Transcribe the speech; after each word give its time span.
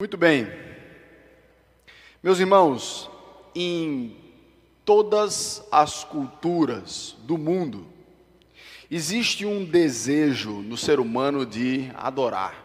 Muito 0.00 0.16
bem. 0.16 0.48
Meus 2.22 2.38
irmãos, 2.38 3.10
em 3.52 4.16
todas 4.84 5.66
as 5.72 6.04
culturas 6.04 7.16
do 7.24 7.36
mundo, 7.36 7.84
existe 8.88 9.44
um 9.44 9.64
desejo 9.64 10.62
no 10.62 10.76
ser 10.76 11.00
humano 11.00 11.44
de 11.44 11.90
adorar. 11.96 12.64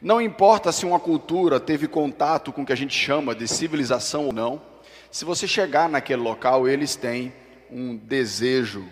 Não 0.00 0.22
importa 0.22 0.72
se 0.72 0.86
uma 0.86 0.98
cultura 0.98 1.60
teve 1.60 1.86
contato 1.86 2.50
com 2.50 2.62
o 2.62 2.64
que 2.64 2.72
a 2.72 2.76
gente 2.76 2.96
chama 2.98 3.34
de 3.34 3.46
civilização 3.46 4.24
ou 4.24 4.32
não, 4.32 4.62
se 5.10 5.26
você 5.26 5.46
chegar 5.46 5.86
naquele 5.86 6.22
local, 6.22 6.66
eles 6.66 6.96
têm 6.96 7.30
um 7.70 7.94
desejo 7.94 8.88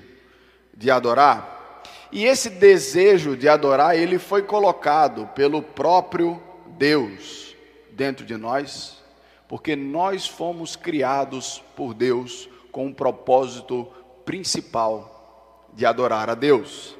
de 0.77 0.91
adorar. 0.91 1.80
E 2.12 2.27
esse 2.27 2.51
desejo 2.51 3.34
de 3.34 3.48
adorar, 3.48 3.97
ele 3.97 4.19
foi 4.19 4.43
colocado 4.43 5.27
pelo 5.29 5.62
próprio 5.62 6.43
Deus 6.79 7.55
dentro 7.93 8.25
de 8.25 8.37
nós, 8.37 9.03
porque 9.48 9.75
nós 9.75 10.27
fomos 10.27 10.77
criados 10.77 11.62
por 11.75 11.95
Deus 11.95 12.48
com 12.71 12.87
um 12.87 12.93
propósito 12.93 13.89
principal 14.25 15.69
de 15.73 15.87
adorar 15.87 16.29
a 16.29 16.34
Deus. 16.34 16.97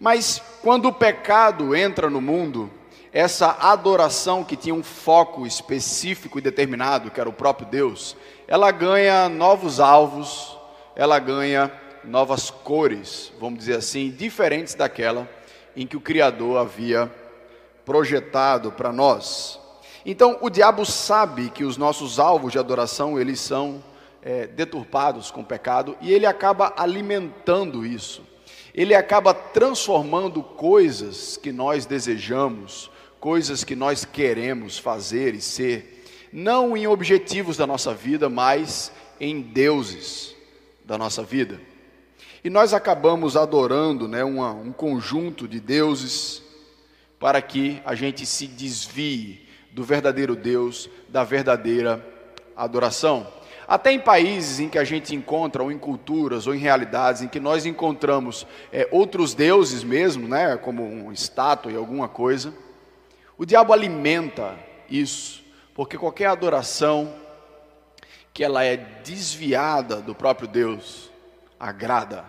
Mas 0.00 0.42
quando 0.62 0.86
o 0.86 0.92
pecado 0.92 1.74
entra 1.74 2.08
no 2.08 2.20
mundo, 2.20 2.70
essa 3.12 3.56
adoração 3.60 4.44
que 4.44 4.56
tinha 4.56 4.74
um 4.74 4.82
foco 4.82 5.46
específico 5.46 6.38
e 6.38 6.42
determinado, 6.42 7.10
que 7.10 7.20
era 7.20 7.28
o 7.28 7.32
próprio 7.32 7.66
Deus, 7.66 8.16
ela 8.46 8.70
ganha 8.70 9.28
novos 9.28 9.80
alvos, 9.80 10.56
ela 10.94 11.18
ganha 11.18 11.72
novas 12.04 12.50
cores, 12.50 13.32
vamos 13.40 13.60
dizer 13.60 13.76
assim, 13.76 14.10
diferentes 14.10 14.74
daquela 14.74 15.28
em 15.76 15.86
que 15.86 15.96
o 15.96 16.00
Criador 16.00 16.58
havia 16.58 17.12
projetado 17.88 18.70
para 18.70 18.92
nós. 18.92 19.58
Então, 20.04 20.36
o 20.42 20.50
diabo 20.50 20.84
sabe 20.84 21.48
que 21.48 21.64
os 21.64 21.78
nossos 21.78 22.18
alvos 22.18 22.52
de 22.52 22.58
adoração, 22.58 23.18
eles 23.18 23.40
são 23.40 23.82
é, 24.20 24.46
deturpados 24.46 25.30
com 25.30 25.42
pecado, 25.42 25.96
e 26.02 26.12
ele 26.12 26.26
acaba 26.26 26.74
alimentando 26.76 27.86
isso. 27.86 28.22
Ele 28.74 28.94
acaba 28.94 29.32
transformando 29.32 30.42
coisas 30.42 31.38
que 31.38 31.50
nós 31.50 31.86
desejamos, 31.86 32.90
coisas 33.18 33.64
que 33.64 33.74
nós 33.74 34.04
queremos 34.04 34.76
fazer 34.76 35.34
e 35.34 35.40
ser, 35.40 36.04
não 36.30 36.76
em 36.76 36.86
objetivos 36.86 37.56
da 37.56 37.66
nossa 37.66 37.94
vida, 37.94 38.28
mas 38.28 38.92
em 39.18 39.40
deuses 39.40 40.36
da 40.84 40.98
nossa 40.98 41.22
vida. 41.22 41.58
E 42.44 42.50
nós 42.50 42.74
acabamos 42.74 43.34
adorando 43.34 44.06
né, 44.06 44.22
uma, 44.22 44.52
um 44.52 44.72
conjunto 44.72 45.48
de 45.48 45.58
deuses 45.58 46.46
para 47.18 47.42
que 47.42 47.82
a 47.84 47.94
gente 47.94 48.24
se 48.24 48.46
desvie 48.46 49.46
do 49.70 49.84
verdadeiro 49.84 50.36
Deus, 50.36 50.88
da 51.08 51.24
verdadeira 51.24 52.04
adoração. 52.56 53.26
Até 53.66 53.92
em 53.92 54.00
países 54.00 54.60
em 54.60 54.68
que 54.68 54.78
a 54.78 54.84
gente 54.84 55.14
encontra, 55.14 55.62
ou 55.62 55.70
em 55.70 55.78
culturas, 55.78 56.46
ou 56.46 56.54
em 56.54 56.58
realidades, 56.58 57.20
em 57.20 57.28
que 57.28 57.38
nós 57.38 57.66
encontramos 57.66 58.46
é, 58.72 58.88
outros 58.90 59.34
deuses 59.34 59.84
mesmo, 59.84 60.26
né, 60.26 60.56
como 60.56 60.82
uma 60.82 61.12
estátua 61.12 61.70
e 61.70 61.76
alguma 61.76 62.08
coisa, 62.08 62.54
o 63.36 63.44
diabo 63.44 63.72
alimenta 63.72 64.58
isso, 64.90 65.44
porque 65.74 65.98
qualquer 65.98 66.26
adoração 66.26 67.14
que 68.32 68.42
ela 68.42 68.64
é 68.64 68.76
desviada 68.76 69.96
do 69.96 70.14
próprio 70.14 70.48
Deus 70.48 71.10
agrada 71.60 72.24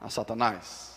a 0.00 0.10
Satanás. 0.10 0.91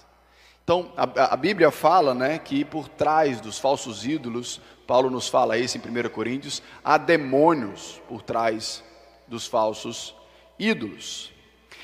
Então, 0.66 0.92
a, 0.98 1.36
a, 1.36 1.38
Bíblia 1.38 1.70
fala 1.70 2.16
né, 2.16 2.40
que 2.40 2.66
por 2.66 2.90
trás 2.90 3.40
dos 3.40 3.60
falsos 3.60 4.04
ídolos, 4.04 4.60
Paulo 4.88 5.12
nos 5.12 5.28
fala 5.28 5.60
isso 5.60 5.78
em 5.78 5.80
1 5.80 6.10
Coríntios, 6.10 6.60
há 6.84 6.98
demônios 6.98 8.02
por 8.10 8.24
trás 8.24 8.84
dos 9.28 9.46
falsos 9.46 10.16
ídolos. 10.58 11.32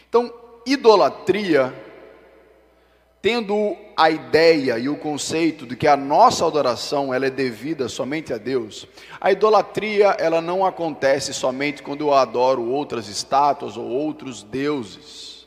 Então, 0.09 0.33
idolatria, 0.66 1.72
tendo 3.22 3.78
a 3.95 4.09
ideia 4.09 4.79
e 4.79 4.89
o 4.89 4.97
conceito 4.97 5.67
de 5.67 5.75
que 5.75 5.88
a 5.88 5.95
nossa 5.95 6.44
adoração 6.47 7.13
ela 7.13 7.28
é 7.28 7.29
devida 7.29 7.88
somente 7.88 8.34
a 8.34 8.39
Deus, 8.39 8.88
a 9.19 9.31
idolatria 9.31 10.17
ela 10.17 10.41
não 10.41 10.66
acontece 10.66 11.35
somente 11.35 11.84
quando 11.84 12.01
eu 12.01 12.16
adoro 12.16 12.63
outras 12.63 13.07
estátuas 13.07 13.78
ou 13.78 13.85
outros 13.88 14.41
deuses. 14.41 15.45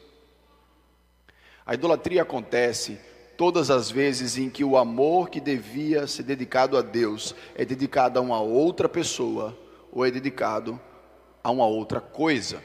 A 1.67 1.75
idolatria 1.75 2.23
acontece 2.23 3.13
todas 3.37 3.71
as 3.71 3.91
vezes 3.91 4.37
em 4.37 4.49
que 4.49 4.65
o 4.65 4.77
amor 4.77 5.29
que 5.29 5.41
devia 5.41 6.07
ser 6.07 6.23
dedicado 6.23 6.77
a 6.77 6.83
Deus 6.83 7.35
é 7.55 7.65
dedicado 7.65 8.19
a 8.19 8.23
uma 8.23 8.41
outra 8.41 8.89
pessoa 8.89 9.57
ou 9.93 10.05
é 10.05 10.11
dedicado 10.11 10.81
a 11.43 11.51
uma 11.51 11.67
outra 11.67 12.01
coisa. 12.01 12.63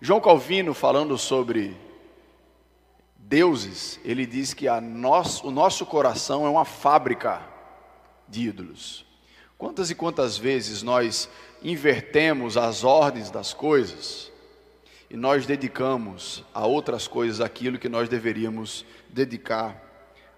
João 0.00 0.20
Calvino, 0.20 0.74
falando 0.74 1.16
sobre 1.16 1.76
deuses, 3.16 3.98
ele 4.04 4.26
diz 4.26 4.52
que 4.52 4.68
nós, 4.80 5.42
o 5.42 5.50
nosso 5.50 5.86
coração 5.86 6.46
é 6.46 6.48
uma 6.48 6.64
fábrica 6.64 7.42
de 8.28 8.48
ídolos. 8.48 9.06
Quantas 9.56 9.90
e 9.90 9.94
quantas 9.94 10.36
vezes 10.36 10.82
nós 10.82 11.28
invertemos 11.62 12.56
as 12.56 12.84
ordens 12.84 13.30
das 13.30 13.54
coisas? 13.54 14.30
E 15.08 15.16
nós 15.16 15.46
dedicamos 15.46 16.44
a 16.52 16.66
outras 16.66 17.06
coisas 17.06 17.40
aquilo 17.40 17.78
que 17.78 17.88
nós 17.88 18.08
deveríamos 18.08 18.84
dedicar 19.08 19.80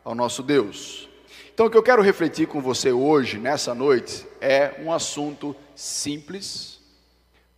ao 0.04 0.14
nosso 0.14 0.42
Deus. 0.42 1.08
Então, 1.52 1.66
o 1.66 1.70
que 1.70 1.76
eu 1.76 1.82
quero 1.82 2.02
refletir 2.02 2.46
com 2.46 2.60
você 2.60 2.92
hoje, 2.92 3.38
nessa 3.38 3.74
noite, 3.74 4.26
é 4.40 4.74
um 4.80 4.92
assunto 4.92 5.56
simples, 5.74 6.80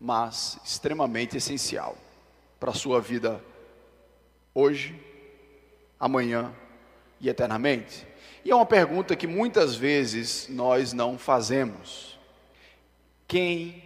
mas 0.00 0.59
extremamente 0.65 1.37
essencial 1.37 1.97
para 2.59 2.71
a 2.71 2.75
sua 2.75 3.00
vida 3.00 3.42
hoje, 4.54 4.98
amanhã 5.98 6.53
e 7.21 7.28
eternamente. 7.28 8.06
E 8.44 8.50
é 8.50 8.54
uma 8.54 8.65
pergunta 8.65 9.15
que 9.15 9.27
muitas 9.27 9.75
vezes 9.75 10.48
nós 10.48 10.92
não 10.92 11.19
fazemos: 11.19 12.19
quem 13.28 13.82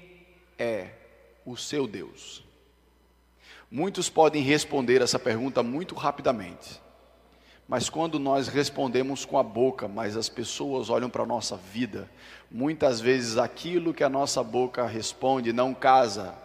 é 0.57 0.91
o 1.45 1.57
seu 1.57 1.87
Deus? 1.89 2.44
Muitos 3.75 4.09
podem 4.09 4.41
responder 4.41 5.03
essa 5.03 5.19
pergunta 5.19 5.61
muito 5.61 5.97
rapidamente. 5.97 6.81
Mas 7.67 7.91
quando 7.91 8.21
nós 8.21 8.47
respondemos 8.47 9.25
com 9.25 9.37
a 9.37 9.43
boca, 9.43 9.89
mas 9.89 10.17
as 10.17 10.29
pessoas 10.29 10.91
olham 10.91 11.11
para 11.11 11.25
a 11.25 11.27
nossa 11.27 11.57
vida, 11.57 12.09
muitas 12.49 13.01
vezes 13.01 13.37
aquilo 13.37 13.93
que 13.93 14.05
a 14.05 14.09
nossa 14.09 14.45
boca 14.45 14.87
responde 14.87 15.53
não 15.53 15.75
casa 15.75 16.37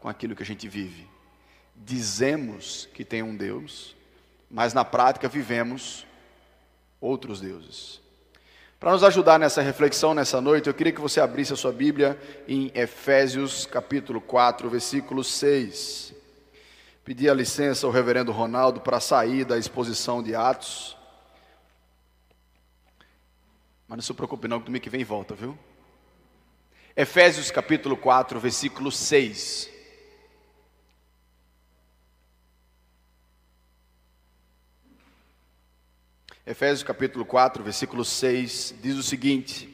com 0.00 0.08
aquilo 0.08 0.34
que 0.34 0.42
a 0.42 0.46
gente 0.46 0.66
vive. 0.66 1.06
Dizemos 1.76 2.88
que 2.94 3.04
tem 3.04 3.22
um 3.22 3.36
Deus, 3.36 3.94
mas 4.50 4.72
na 4.72 4.86
prática 4.86 5.28
vivemos 5.28 6.06
outros 6.98 7.42
deuses. 7.42 8.00
Para 8.80 8.92
nos 8.92 9.04
ajudar 9.04 9.38
nessa 9.38 9.60
reflexão 9.60 10.14
nessa 10.14 10.40
noite, 10.40 10.66
eu 10.66 10.72
queria 10.72 10.94
que 10.94 11.00
você 11.02 11.20
abrisse 11.20 11.52
a 11.52 11.56
sua 11.56 11.72
Bíblia 11.72 12.18
em 12.48 12.72
Efésios 12.74 13.66
capítulo 13.66 14.18
4, 14.18 14.70
versículo 14.70 15.22
6. 15.22 16.13
Pedir 17.04 17.28
a 17.28 17.34
licença 17.34 17.86
ao 17.86 17.92
reverendo 17.92 18.32
Ronaldo 18.32 18.80
para 18.80 18.98
sair 18.98 19.44
da 19.44 19.58
exposição 19.58 20.22
de 20.22 20.34
Atos. 20.34 20.96
Mas 23.86 23.96
não 23.96 24.02
se 24.02 24.14
preocupe 24.14 24.48
não, 24.48 24.58
que 24.58 24.64
domingo 24.64 24.82
que 24.82 24.88
vem 24.88 25.04
volta, 25.04 25.34
viu? 25.34 25.58
Efésios 26.96 27.50
capítulo 27.50 27.94
4, 27.94 28.40
versículo 28.40 28.90
6. 28.90 29.70
Efésios 36.46 36.82
capítulo 36.82 37.26
4, 37.26 37.62
versículo 37.62 38.02
6 38.02 38.76
diz 38.80 38.96
o 38.96 39.02
seguinte: 39.02 39.68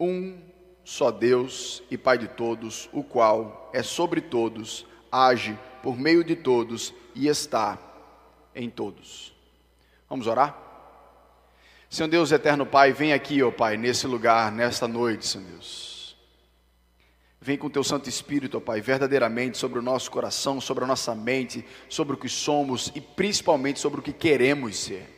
Um 0.00 0.42
só 0.84 1.12
Deus 1.12 1.80
e 1.88 1.96
Pai 1.96 2.18
de 2.18 2.26
todos, 2.26 2.88
o 2.92 3.04
qual 3.04 3.70
é 3.72 3.84
sobre 3.84 4.20
todos, 4.20 4.84
age 5.12 5.56
por 5.86 5.96
meio 5.96 6.24
de 6.24 6.34
todos 6.34 6.92
e 7.14 7.28
está 7.28 7.78
em 8.56 8.68
todos. 8.68 9.32
Vamos 10.10 10.26
orar? 10.26 10.58
Senhor 11.88 12.08
Deus, 12.08 12.32
eterno 12.32 12.66
Pai, 12.66 12.92
vem 12.92 13.12
aqui, 13.12 13.40
ó 13.40 13.52
Pai, 13.52 13.76
nesse 13.76 14.04
lugar, 14.04 14.50
nesta 14.50 14.88
noite, 14.88 15.24
Senhor 15.24 15.46
Deus. 15.46 16.16
Vem 17.40 17.56
com 17.56 17.70
teu 17.70 17.84
Santo 17.84 18.08
Espírito, 18.08 18.56
ó 18.56 18.60
Pai, 18.60 18.80
verdadeiramente 18.80 19.58
sobre 19.58 19.78
o 19.78 19.82
nosso 19.82 20.10
coração, 20.10 20.60
sobre 20.60 20.82
a 20.82 20.88
nossa 20.88 21.14
mente, 21.14 21.64
sobre 21.88 22.16
o 22.16 22.18
que 22.18 22.28
somos 22.28 22.90
e 22.92 23.00
principalmente 23.00 23.78
sobre 23.78 24.00
o 24.00 24.02
que 24.02 24.12
queremos 24.12 24.76
ser. 24.76 25.08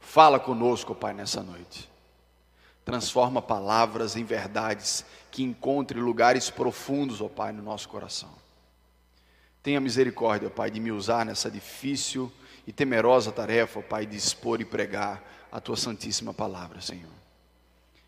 Fala 0.00 0.40
conosco, 0.40 0.90
ó 0.90 0.96
Pai, 0.96 1.14
nessa 1.14 1.40
noite. 1.40 1.88
Transforma 2.84 3.40
palavras 3.40 4.16
em 4.16 4.24
verdades 4.24 5.04
que 5.30 5.44
encontre 5.44 6.00
lugares 6.00 6.50
profundos, 6.50 7.20
ó 7.20 7.28
Pai, 7.28 7.52
no 7.52 7.62
nosso 7.62 7.88
coração. 7.88 8.40
Tenha 9.62 9.80
misericórdia, 9.80 10.48
Pai, 10.48 10.70
de 10.70 10.80
me 10.80 10.90
usar 10.90 11.24
nessa 11.24 11.50
difícil 11.50 12.32
e 12.66 12.72
temerosa 12.72 13.30
tarefa, 13.30 13.82
Pai, 13.82 14.06
de 14.06 14.16
expor 14.16 14.60
e 14.60 14.64
pregar 14.64 15.22
a 15.52 15.60
tua 15.60 15.76
santíssima 15.76 16.32
palavra, 16.32 16.80
Senhor. 16.80 17.10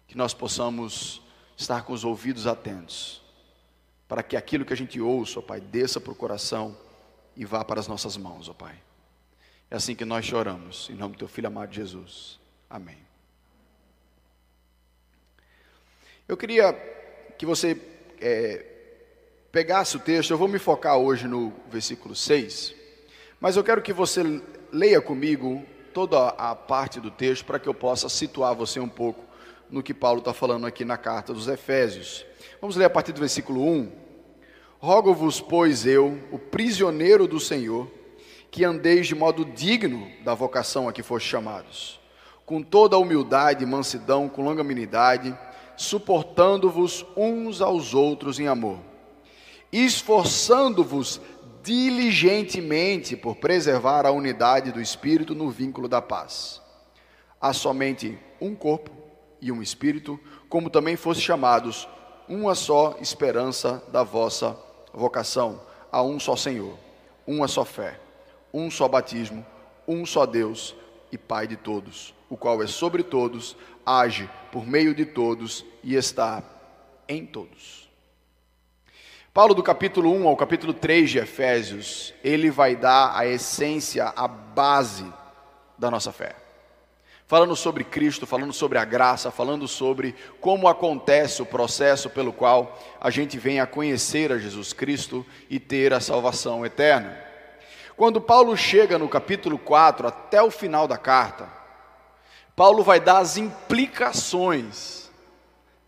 que 0.06 0.16
nós 0.16 0.34
possamos 0.34 1.22
estar 1.56 1.84
com 1.84 1.92
os 1.94 2.04
ouvidos 2.04 2.46
atentos, 2.46 3.22
para 4.06 4.22
que 4.22 4.36
aquilo 4.36 4.64
que 4.64 4.72
a 4.72 4.76
gente 4.76 5.00
ouça, 5.00 5.38
ó 5.38 5.42
Pai, 5.42 5.60
desça 5.60 6.00
para 6.00 6.12
o 6.12 6.16
coração 6.16 6.76
e 7.34 7.46
vá 7.46 7.64
para 7.64 7.80
as 7.80 7.88
nossas 7.88 8.16
mãos, 8.16 8.48
ó 8.48 8.52
Pai. 8.52 8.78
É 9.70 9.76
assim 9.76 9.94
que 9.94 10.04
nós 10.04 10.26
choramos, 10.26 10.90
em 10.90 10.94
nome 10.94 11.14
do 11.14 11.18
Teu 11.18 11.28
Filho 11.28 11.46
amado 11.46 11.72
Jesus. 11.72 12.38
Amém. 12.68 12.98
Eu 16.28 16.36
queria 16.36 16.72
que 17.38 17.46
você 17.46 17.80
é, 18.20 18.71
pegasse 19.52 19.98
o 19.98 20.00
texto, 20.00 20.30
eu 20.30 20.38
vou 20.38 20.48
me 20.48 20.58
focar 20.58 20.96
hoje 20.96 21.28
no 21.28 21.52
versículo 21.70 22.16
6, 22.16 22.74
mas 23.38 23.54
eu 23.54 23.62
quero 23.62 23.82
que 23.82 23.92
você 23.92 24.40
leia 24.72 24.98
comigo 24.98 25.62
toda 25.92 26.28
a 26.28 26.54
parte 26.54 26.98
do 26.98 27.10
texto 27.10 27.44
para 27.44 27.58
que 27.58 27.68
eu 27.68 27.74
possa 27.74 28.08
situar 28.08 28.54
você 28.54 28.80
um 28.80 28.88
pouco 28.88 29.22
no 29.70 29.82
que 29.82 29.92
Paulo 29.92 30.20
está 30.20 30.32
falando 30.32 30.66
aqui 30.66 30.86
na 30.86 30.96
carta 30.96 31.34
dos 31.34 31.48
Efésios. 31.48 32.24
Vamos 32.62 32.76
ler 32.76 32.86
a 32.86 32.90
partir 32.90 33.12
do 33.12 33.20
versículo 33.20 33.62
1. 33.62 33.92
Rogo-vos, 34.78 35.38
pois 35.38 35.84
eu, 35.84 36.18
o 36.30 36.38
prisioneiro 36.38 37.28
do 37.28 37.38
Senhor, 37.38 37.90
que 38.50 38.64
andeis 38.64 39.06
de 39.06 39.14
modo 39.14 39.44
digno 39.44 40.10
da 40.24 40.32
vocação 40.32 40.88
a 40.88 40.92
que 40.94 41.02
foste 41.02 41.28
chamados, 41.28 42.00
com 42.46 42.62
toda 42.62 42.96
a 42.96 42.98
humildade 42.98 43.64
e 43.64 43.66
mansidão, 43.66 44.30
com 44.30 44.42
longanimidade, 44.42 45.36
suportando-vos 45.76 47.04
uns 47.14 47.60
aos 47.60 47.92
outros 47.92 48.40
em 48.40 48.48
amor, 48.48 48.91
esforçando-vos 49.72 51.20
diligentemente 51.62 53.16
por 53.16 53.36
preservar 53.36 54.04
a 54.04 54.10
unidade 54.10 54.70
do 54.70 54.80
espírito 54.80 55.34
no 55.34 55.50
vínculo 55.50 55.88
da 55.88 56.02
paz. 56.02 56.60
Há 57.40 57.52
somente 57.52 58.18
um 58.40 58.54
corpo 58.54 58.90
e 59.40 59.50
um 59.50 59.62
espírito, 59.62 60.20
como 60.48 60.68
também 60.68 60.96
foste 60.96 61.22
chamados, 61.22 61.88
uma 62.28 62.54
só 62.54 62.96
esperança 63.00 63.82
da 63.90 64.02
vossa 64.02 64.56
vocação, 64.92 65.60
a 65.90 66.02
um 66.02 66.20
só 66.20 66.36
Senhor, 66.36 66.76
uma 67.26 67.48
só 67.48 67.64
fé, 67.64 67.98
um 68.52 68.70
só 68.70 68.86
batismo, 68.86 69.44
um 69.86 70.04
só 70.04 70.26
Deus 70.26 70.74
e 71.10 71.18
Pai 71.18 71.46
de 71.46 71.56
todos, 71.56 72.14
o 72.28 72.36
qual 72.36 72.62
é 72.62 72.66
sobre 72.66 73.02
todos, 73.02 73.56
age 73.84 74.28
por 74.50 74.66
meio 74.66 74.94
de 74.94 75.04
todos 75.04 75.64
e 75.82 75.94
está 75.94 76.42
em 77.08 77.26
todos. 77.26 77.81
Paulo, 79.34 79.54
do 79.54 79.62
capítulo 79.62 80.12
1 80.12 80.28
ao 80.28 80.36
capítulo 80.36 80.74
3 80.74 81.10
de 81.10 81.18
Efésios, 81.18 82.12
ele 82.22 82.50
vai 82.50 82.76
dar 82.76 83.16
a 83.16 83.26
essência, 83.26 84.12
a 84.14 84.28
base 84.28 85.10
da 85.78 85.90
nossa 85.90 86.12
fé. 86.12 86.36
Falando 87.26 87.56
sobre 87.56 87.82
Cristo, 87.82 88.26
falando 88.26 88.52
sobre 88.52 88.76
a 88.76 88.84
graça, 88.84 89.30
falando 89.30 89.66
sobre 89.66 90.14
como 90.38 90.68
acontece 90.68 91.40
o 91.40 91.46
processo 91.46 92.10
pelo 92.10 92.30
qual 92.30 92.78
a 93.00 93.08
gente 93.08 93.38
vem 93.38 93.58
a 93.58 93.66
conhecer 93.66 94.30
a 94.30 94.38
Jesus 94.38 94.74
Cristo 94.74 95.24
e 95.48 95.58
ter 95.58 95.94
a 95.94 96.00
salvação 96.00 96.66
eterna. 96.66 97.18
Quando 97.96 98.20
Paulo 98.20 98.54
chega 98.54 98.98
no 98.98 99.08
capítulo 99.08 99.56
4 99.56 100.08
até 100.08 100.42
o 100.42 100.50
final 100.50 100.86
da 100.86 100.98
carta, 100.98 101.48
Paulo 102.54 102.82
vai 102.82 103.00
dar 103.00 103.20
as 103.20 103.38
implicações 103.38 105.10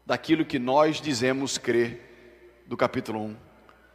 daquilo 0.07 0.47
que 0.47 0.59
nós 0.59 0.99
dizemos 0.99 1.59
crer 1.59 2.14
do 2.67 2.77
capítulo 2.77 3.21
1 3.21 3.37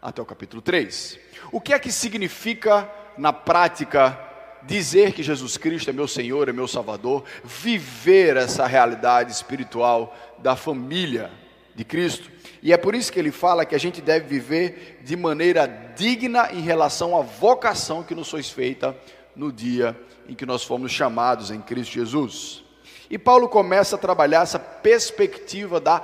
até 0.01 0.21
o 0.21 0.25
capítulo 0.25 0.61
3. 0.61 1.19
O 1.51 1.59
que 1.59 1.73
é 1.73 1.79
que 1.79 1.91
significa 1.91 2.89
na 3.17 3.33
prática 3.33 4.17
dizer 4.63 5.13
que 5.13 5.23
Jesus 5.23 5.57
Cristo 5.57 5.89
é 5.89 5.93
meu 5.93 6.07
Senhor, 6.07 6.47
é 6.49 6.53
meu 6.53 6.67
Salvador, 6.67 7.23
viver 7.43 8.37
essa 8.37 8.65
realidade 8.65 9.31
espiritual 9.31 10.15
da 10.37 10.55
família 10.55 11.31
de 11.75 11.83
Cristo? 11.83 12.29
E 12.61 12.71
é 12.73 12.77
por 12.77 12.93
isso 12.93 13.11
que 13.11 13.19
ele 13.19 13.31
fala 13.31 13.65
que 13.65 13.75
a 13.75 13.79
gente 13.79 14.01
deve 14.01 14.27
viver 14.27 14.99
de 15.03 15.15
maneira 15.15 15.65
digna 15.95 16.51
em 16.51 16.61
relação 16.61 17.17
à 17.17 17.21
vocação 17.21 18.03
que 18.03 18.15
nos 18.15 18.29
foi 18.29 18.43
feita 18.43 18.95
no 19.35 19.51
dia 19.51 19.99
em 20.27 20.35
que 20.35 20.45
nós 20.45 20.63
fomos 20.63 20.91
chamados 20.91 21.49
em 21.49 21.61
Cristo 21.61 21.93
Jesus. 21.93 22.63
E 23.09 23.17
Paulo 23.17 23.49
começa 23.49 23.95
a 23.95 23.99
trabalhar 23.99 24.43
essa 24.43 24.59
perspectiva 24.59 25.79
da 25.79 26.03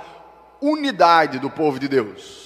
unidade 0.60 1.38
do 1.38 1.48
povo 1.48 1.78
de 1.78 1.86
Deus 1.86 2.45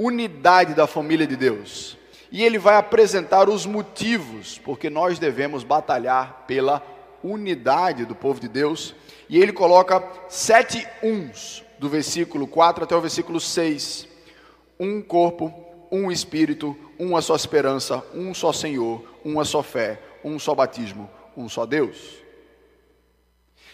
unidade 0.00 0.72
da 0.72 0.86
família 0.86 1.26
de 1.26 1.36
Deus. 1.36 1.98
E 2.32 2.42
ele 2.42 2.58
vai 2.58 2.76
apresentar 2.76 3.50
os 3.50 3.66
motivos 3.66 4.58
porque 4.58 4.88
nós 4.88 5.18
devemos 5.18 5.62
batalhar 5.62 6.44
pela 6.46 6.82
unidade 7.22 8.06
do 8.06 8.14
povo 8.14 8.40
de 8.40 8.48
Deus. 8.48 8.94
E 9.28 9.38
ele 9.38 9.52
coloca 9.52 10.02
sete 10.28 10.86
uns, 11.02 11.62
do 11.78 11.88
versículo 11.88 12.46
4 12.46 12.84
até 12.84 12.96
o 12.96 13.00
versículo 13.00 13.38
6. 13.38 14.08
Um 14.78 15.02
corpo, 15.02 15.52
um 15.92 16.10
espírito, 16.10 16.74
uma 16.98 17.20
só 17.20 17.36
esperança, 17.36 18.02
um 18.14 18.32
só 18.32 18.54
Senhor, 18.54 19.04
uma 19.22 19.44
só 19.44 19.62
fé, 19.62 20.00
um 20.24 20.38
só 20.38 20.54
batismo, 20.54 21.10
um 21.36 21.46
só 21.46 21.66
Deus. 21.66 22.18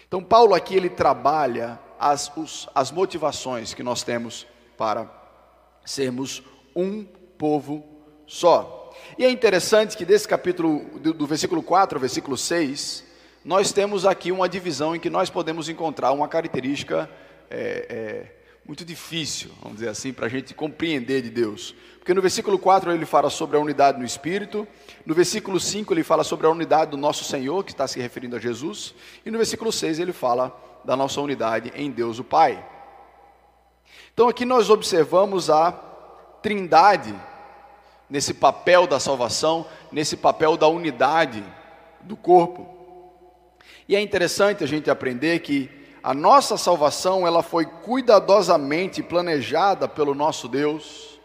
Então, 0.08 0.22
Paulo 0.22 0.54
aqui 0.54 0.74
ele 0.74 0.88
trabalha 0.88 1.78
as, 2.00 2.32
os, 2.36 2.68
as 2.74 2.90
motivações 2.90 3.74
que 3.74 3.82
nós 3.82 4.02
temos 4.02 4.46
para 4.76 5.25
sermos 5.86 6.42
um 6.74 7.04
povo 7.38 7.82
só. 8.26 8.92
E 9.18 9.24
é 9.24 9.30
interessante 9.30 9.96
que 9.96 10.04
desse 10.04 10.28
capítulo, 10.28 10.84
do, 10.98 11.14
do 11.14 11.26
versículo 11.26 11.62
4 11.62 11.96
ao 11.96 12.00
versículo 12.00 12.36
6, 12.36 13.04
nós 13.44 13.72
temos 13.72 14.04
aqui 14.04 14.32
uma 14.32 14.48
divisão 14.48 14.94
em 14.96 15.00
que 15.00 15.08
nós 15.08 15.30
podemos 15.30 15.68
encontrar 15.68 16.10
uma 16.12 16.26
característica 16.26 17.08
é, 17.48 17.86
é, 17.88 18.36
muito 18.66 18.84
difícil, 18.84 19.52
vamos 19.62 19.78
dizer 19.78 19.88
assim, 19.88 20.12
para 20.12 20.26
a 20.26 20.28
gente 20.28 20.52
compreender 20.52 21.22
de 21.22 21.30
Deus. 21.30 21.74
Porque 21.98 22.12
no 22.12 22.20
versículo 22.20 22.58
4 22.58 22.90
ele 22.90 23.06
fala 23.06 23.30
sobre 23.30 23.56
a 23.56 23.60
unidade 23.60 23.98
no 23.98 24.04
Espírito, 24.04 24.66
no 25.04 25.14
versículo 25.14 25.60
5 25.60 25.94
ele 25.94 26.02
fala 26.02 26.24
sobre 26.24 26.46
a 26.46 26.50
unidade 26.50 26.90
do 26.90 26.96
nosso 26.96 27.22
Senhor, 27.22 27.64
que 27.64 27.70
está 27.70 27.86
se 27.86 28.00
referindo 28.00 28.34
a 28.34 28.40
Jesus, 28.40 28.94
e 29.24 29.30
no 29.30 29.38
versículo 29.38 29.70
6 29.70 30.00
ele 30.00 30.12
fala 30.12 30.54
da 30.84 30.96
nossa 30.96 31.20
unidade 31.20 31.72
em 31.76 31.90
Deus 31.90 32.18
o 32.18 32.24
Pai. 32.24 32.64
Então 34.16 34.30
aqui 34.30 34.46
nós 34.46 34.70
observamos 34.70 35.50
a 35.50 35.70
trindade 36.40 37.14
nesse 38.08 38.32
papel 38.32 38.86
da 38.86 38.98
salvação, 38.98 39.66
nesse 39.92 40.16
papel 40.16 40.56
da 40.56 40.66
unidade 40.66 41.44
do 42.00 42.16
corpo. 42.16 42.66
E 43.86 43.94
é 43.94 44.00
interessante 44.00 44.64
a 44.64 44.66
gente 44.66 44.90
aprender 44.90 45.40
que 45.40 45.70
a 46.02 46.14
nossa 46.14 46.56
salvação, 46.56 47.26
ela 47.26 47.42
foi 47.42 47.66
cuidadosamente 47.66 49.02
planejada 49.02 49.86
pelo 49.86 50.14
nosso 50.14 50.48
Deus, 50.48 51.20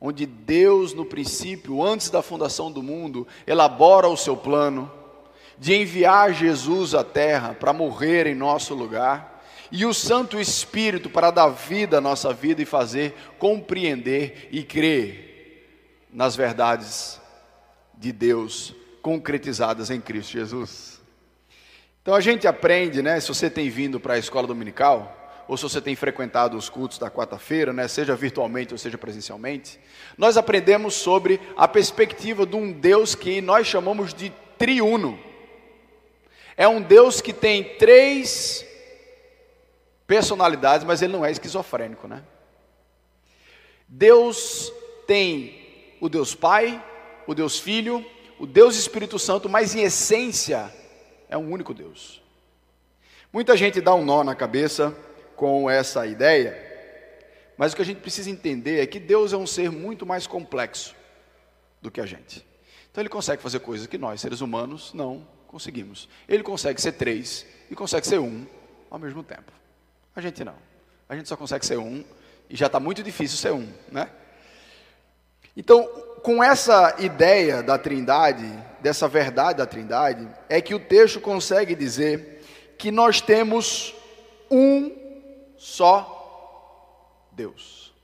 onde 0.00 0.26
Deus, 0.26 0.92
no 0.92 1.04
princípio, 1.04 1.84
antes 1.84 2.10
da 2.10 2.20
fundação 2.20 2.68
do 2.72 2.82
mundo, 2.82 3.28
elabora 3.46 4.08
o 4.08 4.16
seu 4.16 4.36
plano 4.36 4.90
de 5.56 5.72
enviar 5.72 6.32
Jesus 6.32 6.96
à 6.96 7.04
terra 7.04 7.54
para 7.54 7.72
morrer 7.72 8.26
em 8.26 8.34
nosso 8.34 8.74
lugar 8.74 9.37
e 9.70 9.84
o 9.84 9.92
Santo 9.92 10.40
Espírito 10.40 11.10
para 11.10 11.30
dar 11.30 11.48
vida 11.48 11.98
à 11.98 12.00
nossa 12.00 12.32
vida 12.32 12.62
e 12.62 12.66
fazer 12.66 13.14
compreender 13.38 14.48
e 14.50 14.62
crer 14.62 16.06
nas 16.12 16.34
verdades 16.34 17.20
de 17.94 18.12
Deus 18.12 18.74
concretizadas 19.02 19.90
em 19.90 20.00
Cristo 20.00 20.32
Jesus. 20.32 21.00
Então 22.02 22.14
a 22.14 22.20
gente 22.20 22.46
aprende, 22.46 23.02
né? 23.02 23.20
Se 23.20 23.28
você 23.28 23.50
tem 23.50 23.68
vindo 23.68 24.00
para 24.00 24.14
a 24.14 24.18
escola 24.18 24.46
dominical, 24.46 25.14
ou 25.48 25.56
se 25.56 25.62
você 25.62 25.80
tem 25.80 25.96
frequentado 25.96 26.56
os 26.56 26.68
cultos 26.68 26.98
da 26.98 27.10
quarta-feira, 27.10 27.72
né, 27.72 27.88
seja 27.88 28.14
virtualmente 28.14 28.74
ou 28.74 28.78
seja 28.78 28.98
presencialmente, 28.98 29.80
nós 30.16 30.36
aprendemos 30.36 30.92
sobre 30.92 31.40
a 31.56 31.66
perspectiva 31.66 32.44
de 32.44 32.54
um 32.54 32.70
Deus 32.70 33.14
que 33.14 33.40
nós 33.40 33.66
chamamos 33.66 34.12
de 34.12 34.30
triuno. 34.58 35.18
É 36.54 36.68
um 36.68 36.82
Deus 36.82 37.22
que 37.22 37.32
tem 37.32 37.64
três 37.78 38.67
personalidades, 40.08 40.86
mas 40.86 41.02
ele 41.02 41.12
não 41.12 41.24
é 41.24 41.30
esquizofrênico, 41.30 42.08
né? 42.08 42.24
Deus 43.86 44.72
tem 45.06 45.94
o 46.00 46.08
Deus 46.08 46.34
Pai, 46.34 46.82
o 47.26 47.34
Deus 47.34 47.60
Filho, 47.60 48.04
o 48.38 48.46
Deus 48.46 48.76
Espírito 48.76 49.18
Santo, 49.18 49.50
mas 49.50 49.74
em 49.74 49.82
essência 49.82 50.74
é 51.28 51.36
um 51.36 51.52
único 51.52 51.74
Deus. 51.74 52.22
Muita 53.30 53.54
gente 53.54 53.82
dá 53.82 53.94
um 53.94 54.04
nó 54.04 54.24
na 54.24 54.34
cabeça 54.34 54.96
com 55.36 55.68
essa 55.68 56.06
ideia, 56.06 56.56
mas 57.58 57.72
o 57.72 57.76
que 57.76 57.82
a 57.82 57.84
gente 57.84 58.00
precisa 58.00 58.30
entender 58.30 58.80
é 58.80 58.86
que 58.86 58.98
Deus 58.98 59.34
é 59.34 59.36
um 59.36 59.46
ser 59.46 59.70
muito 59.70 60.06
mais 60.06 60.26
complexo 60.26 60.96
do 61.82 61.90
que 61.90 62.00
a 62.00 62.06
gente. 62.06 62.46
Então 62.90 63.02
ele 63.02 63.10
consegue 63.10 63.42
fazer 63.42 63.60
coisas 63.60 63.86
que 63.86 63.98
nós, 63.98 64.22
seres 64.22 64.40
humanos, 64.40 64.94
não 64.94 65.28
conseguimos. 65.46 66.08
Ele 66.26 66.42
consegue 66.42 66.80
ser 66.80 66.92
três 66.92 67.44
e 67.70 67.74
consegue 67.74 68.06
ser 68.06 68.18
um 68.18 68.46
ao 68.90 68.98
mesmo 68.98 69.22
tempo. 69.22 69.58
A 70.18 70.20
gente 70.20 70.44
não. 70.44 70.56
A 71.08 71.14
gente 71.14 71.28
só 71.28 71.36
consegue 71.36 71.64
ser 71.64 71.78
um 71.78 72.04
e 72.50 72.56
já 72.56 72.66
está 72.66 72.80
muito 72.80 73.04
difícil 73.04 73.38
ser 73.38 73.52
um, 73.52 73.72
né? 73.88 74.10
Então, 75.56 75.86
com 76.24 76.42
essa 76.42 76.96
ideia 76.98 77.62
da 77.62 77.78
Trindade, 77.78 78.44
dessa 78.80 79.06
verdade 79.06 79.58
da 79.58 79.66
Trindade, 79.66 80.28
é 80.48 80.60
que 80.60 80.74
o 80.74 80.80
texto 80.80 81.20
consegue 81.20 81.72
dizer 81.76 82.44
que 82.76 82.90
nós 82.90 83.20
temos 83.20 83.94
um 84.50 84.90
só 85.56 87.30
Deus. 87.30 87.94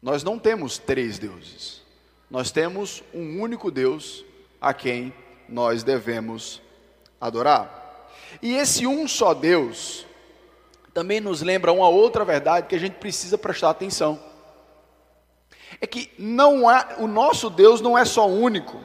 Nós 0.00 0.24
não 0.24 0.38
temos 0.38 0.78
três 0.78 1.18
deuses. 1.18 1.82
Nós 2.30 2.50
temos 2.50 3.02
um 3.12 3.42
único 3.42 3.70
Deus 3.70 4.24
a 4.58 4.72
quem 4.72 5.12
nós 5.46 5.82
devemos 5.82 6.62
adorar. 7.20 8.08
E 8.40 8.54
esse 8.54 8.86
um 8.86 9.06
só 9.06 9.34
Deus 9.34 10.07
também 10.98 11.20
nos 11.20 11.42
lembra 11.42 11.70
uma 11.70 11.88
outra 11.88 12.24
verdade 12.24 12.66
que 12.66 12.74
a 12.74 12.78
gente 12.78 12.94
precisa 12.94 13.38
prestar 13.38 13.70
atenção. 13.70 14.18
É 15.80 15.86
que 15.86 16.10
não 16.18 16.68
há, 16.68 16.96
o 16.98 17.06
nosso 17.06 17.48
Deus 17.48 17.80
não 17.80 17.96
é 17.96 18.04
só 18.04 18.26
único, 18.26 18.82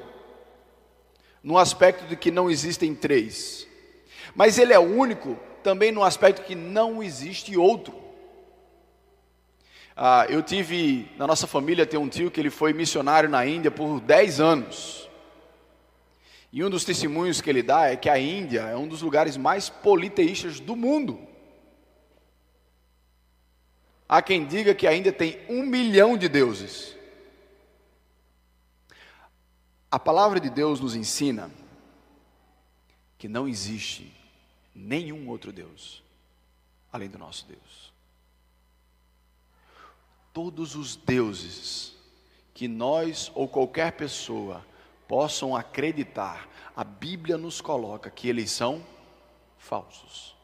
no 1.42 1.58
aspecto 1.58 2.06
de 2.06 2.16
que 2.16 2.30
não 2.30 2.52
existem 2.52 2.94
três, 2.94 3.68
mas 4.36 4.60
ele 4.60 4.74
é 4.74 4.78
único 4.78 5.40
também 5.64 5.92
no 5.92 6.04
aspecto 6.04 6.46
que 6.46 6.54
não 6.54 7.02
existe 7.02 7.58
outro. 7.58 7.96
Ah, 9.98 10.28
eu 10.30 10.44
tive, 10.44 11.10
na 11.18 11.26
nossa 11.26 11.48
família, 11.48 11.84
tem 11.84 12.00
um 12.00 12.08
tio 12.08 12.30
que 12.30 12.40
ele 12.40 12.52
foi 12.52 12.74
missionário 12.74 13.28
na 13.28 13.44
Índia 13.44 13.72
por 13.72 14.00
10 14.00 14.40
anos. 14.40 15.10
E 16.52 16.64
um 16.64 16.70
dos 16.70 16.86
testemunhos 16.86 17.42
que 17.42 17.50
ele 17.50 17.64
dá 17.64 17.90
é 17.90 17.96
que 17.96 18.08
a 18.08 18.20
Índia 18.20 18.62
é 18.62 18.78
um 18.78 18.88
dos 18.88 19.02
lugares 19.02 19.36
mais 19.36 19.68
politeístas 19.68 20.60
do 20.60 20.76
mundo. 20.76 21.33
Há 24.08 24.22
quem 24.22 24.46
diga 24.46 24.76
que 24.76 24.88
a 24.88 24.96
Índia 24.96 25.12
tem 25.12 25.40
um 25.50 25.66
milhão 25.66 26.18
de 26.18 26.28
deuses. 26.28 26.96
A 29.90 30.00
palavra 30.00 30.40
de 30.40 30.50
Deus 30.50 30.80
nos 30.80 30.96
ensina 30.96 31.52
que 33.18 33.28
não 33.28 33.48
existe 33.48 34.12
nenhum 34.76 35.30
outro 35.30 35.52
Deus 35.52 36.04
além 36.94 37.10
do 37.10 37.18
nosso 37.18 37.48
Deus. 37.48 37.92
Todos 40.32 40.76
os 40.76 40.96
deuses 40.96 41.96
que 42.54 42.68
nós 42.68 43.32
ou 43.34 43.48
qualquer 43.48 43.94
pessoa 43.94 44.64
possam 45.08 45.56
acreditar, 45.56 46.48
a 46.76 46.84
Bíblia 46.84 47.36
nos 47.36 47.60
coloca 47.60 48.12
que 48.12 48.30
eles 48.30 48.52
são 48.52 48.86
falsos. 49.58 50.36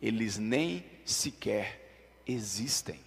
Eles 0.00 0.38
nem 0.38 0.84
sequer 1.04 1.89
existem. 2.26 3.00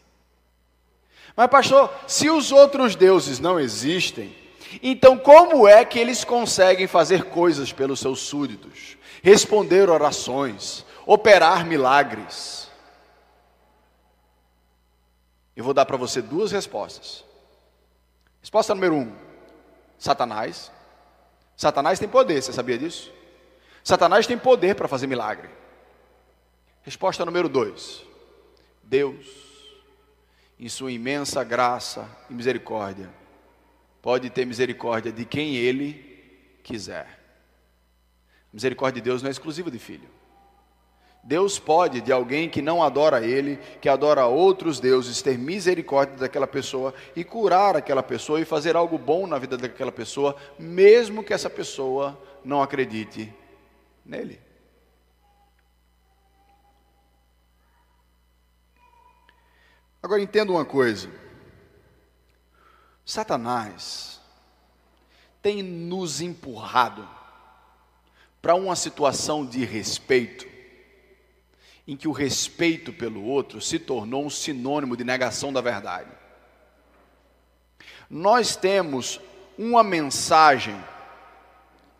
Mas, 1.36 1.48
pastor, 1.48 1.93
se 2.08 2.29
os 2.29 2.51
outros 2.51 2.96
deuses 2.96 3.39
não 3.39 3.60
existem, 3.60 4.36
então 4.82 5.17
como 5.17 5.67
é 5.67 5.84
que 5.86 6.00
eles 6.00 6.24
conseguem 6.24 6.88
fazer 6.88 7.25
coisas 7.25 7.72
pelos 7.72 8.00
seus 8.00 8.20
súditos? 8.20 8.98
responder 9.24 9.89
orações, 9.89 10.86
operar 11.05 11.65
milagres. 11.65 12.70
Eu 15.55 15.63
vou 15.63 15.74
dar 15.74 15.86
para 15.86 15.96
você 15.96 16.22
duas 16.22 16.51
respostas. 16.51 17.24
Resposta 18.41 18.75
número 18.75 18.96
um: 18.96 19.15
Satanás. 19.98 20.70
Satanás 21.55 22.00
tem 22.00 22.10
poder, 22.10 22.41
você 22.41 22.51
sabia 22.51 22.77
disso? 22.77 23.12
Satanás 23.84 24.27
tem 24.27 24.38
poder 24.38 24.75
para 24.75 24.88
fazer 24.88 25.08
milagre. 25.08 25.50
Resposta 26.82 27.24
número 27.24 27.48
dois: 27.48 28.03
Deus, 28.84 29.25
em 30.60 30.70
sua 30.70 30.92
imensa 30.92 31.44
graça 31.44 32.08
e 32.30 32.34
misericórdia, 32.34 33.10
pode 34.02 34.30
ter 34.30 34.46
misericórdia 34.46 35.12
de 35.12 35.25
quem 35.25 35.56
Ele 35.56 36.60
quiser. 36.62 37.20
Misericórdia 38.52 39.02
de 39.02 39.10
Deus 39.10 39.22
não 39.22 39.30
é 39.30 39.32
exclusiva 39.32 39.72
de 39.72 39.80
filho. 39.80 40.10
Deus 41.24 41.58
pode, 41.58 42.02
de 42.02 42.12
alguém 42.12 42.50
que 42.50 42.62
não 42.62 42.84
adora 42.84 43.25
Ele, 43.25 43.58
que 43.80 43.88
adora 43.88 44.25
outros 44.25 44.80
deuses, 44.80 45.22
ter 45.22 45.38
misericórdia 45.38 46.18
daquela 46.18 46.46
pessoa 46.46 46.94
e 47.16 47.24
curar 47.24 47.78
aquela 47.78 48.04
pessoa 48.04 48.42
e 48.42 48.46
fazer 48.46 48.75
algo 48.75 48.98
bom 48.98 49.25
na 49.25 49.40
vida 49.40 49.56
daquela 49.56 49.92
pessoa, 49.92 50.36
mesmo 50.60 51.24
que 51.24 51.34
essa 51.34 51.50
pessoa 51.50 52.22
não 52.44 52.62
acredite 52.62 53.34
nele. 54.06 54.40
Agora 60.03 60.22
entenda 60.22 60.51
uma 60.51 60.65
coisa: 60.65 61.10
Satanás 63.05 64.19
tem 65.41 65.63
nos 65.63 66.19
empurrado 66.19 67.07
para 68.41 68.53
uma 68.53 68.75
situação 68.75 69.45
de 69.45 69.63
respeito, 69.63 70.45
em 71.88 71.95
que 71.95 72.10
o 72.10 72.12
respeito 72.12 72.91
pelo 72.91 73.24
outro 73.24 73.62
se 73.62 73.79
tornou 73.79 74.25
um 74.25 74.29
sinônimo 74.29 74.98
de 74.98 75.05
negação 75.05 75.53
da 75.53 75.62
verdade. 75.62 76.12
Nós 78.10 78.57
temos 78.57 79.22
uma 79.57 79.83
mensagem 79.83 80.75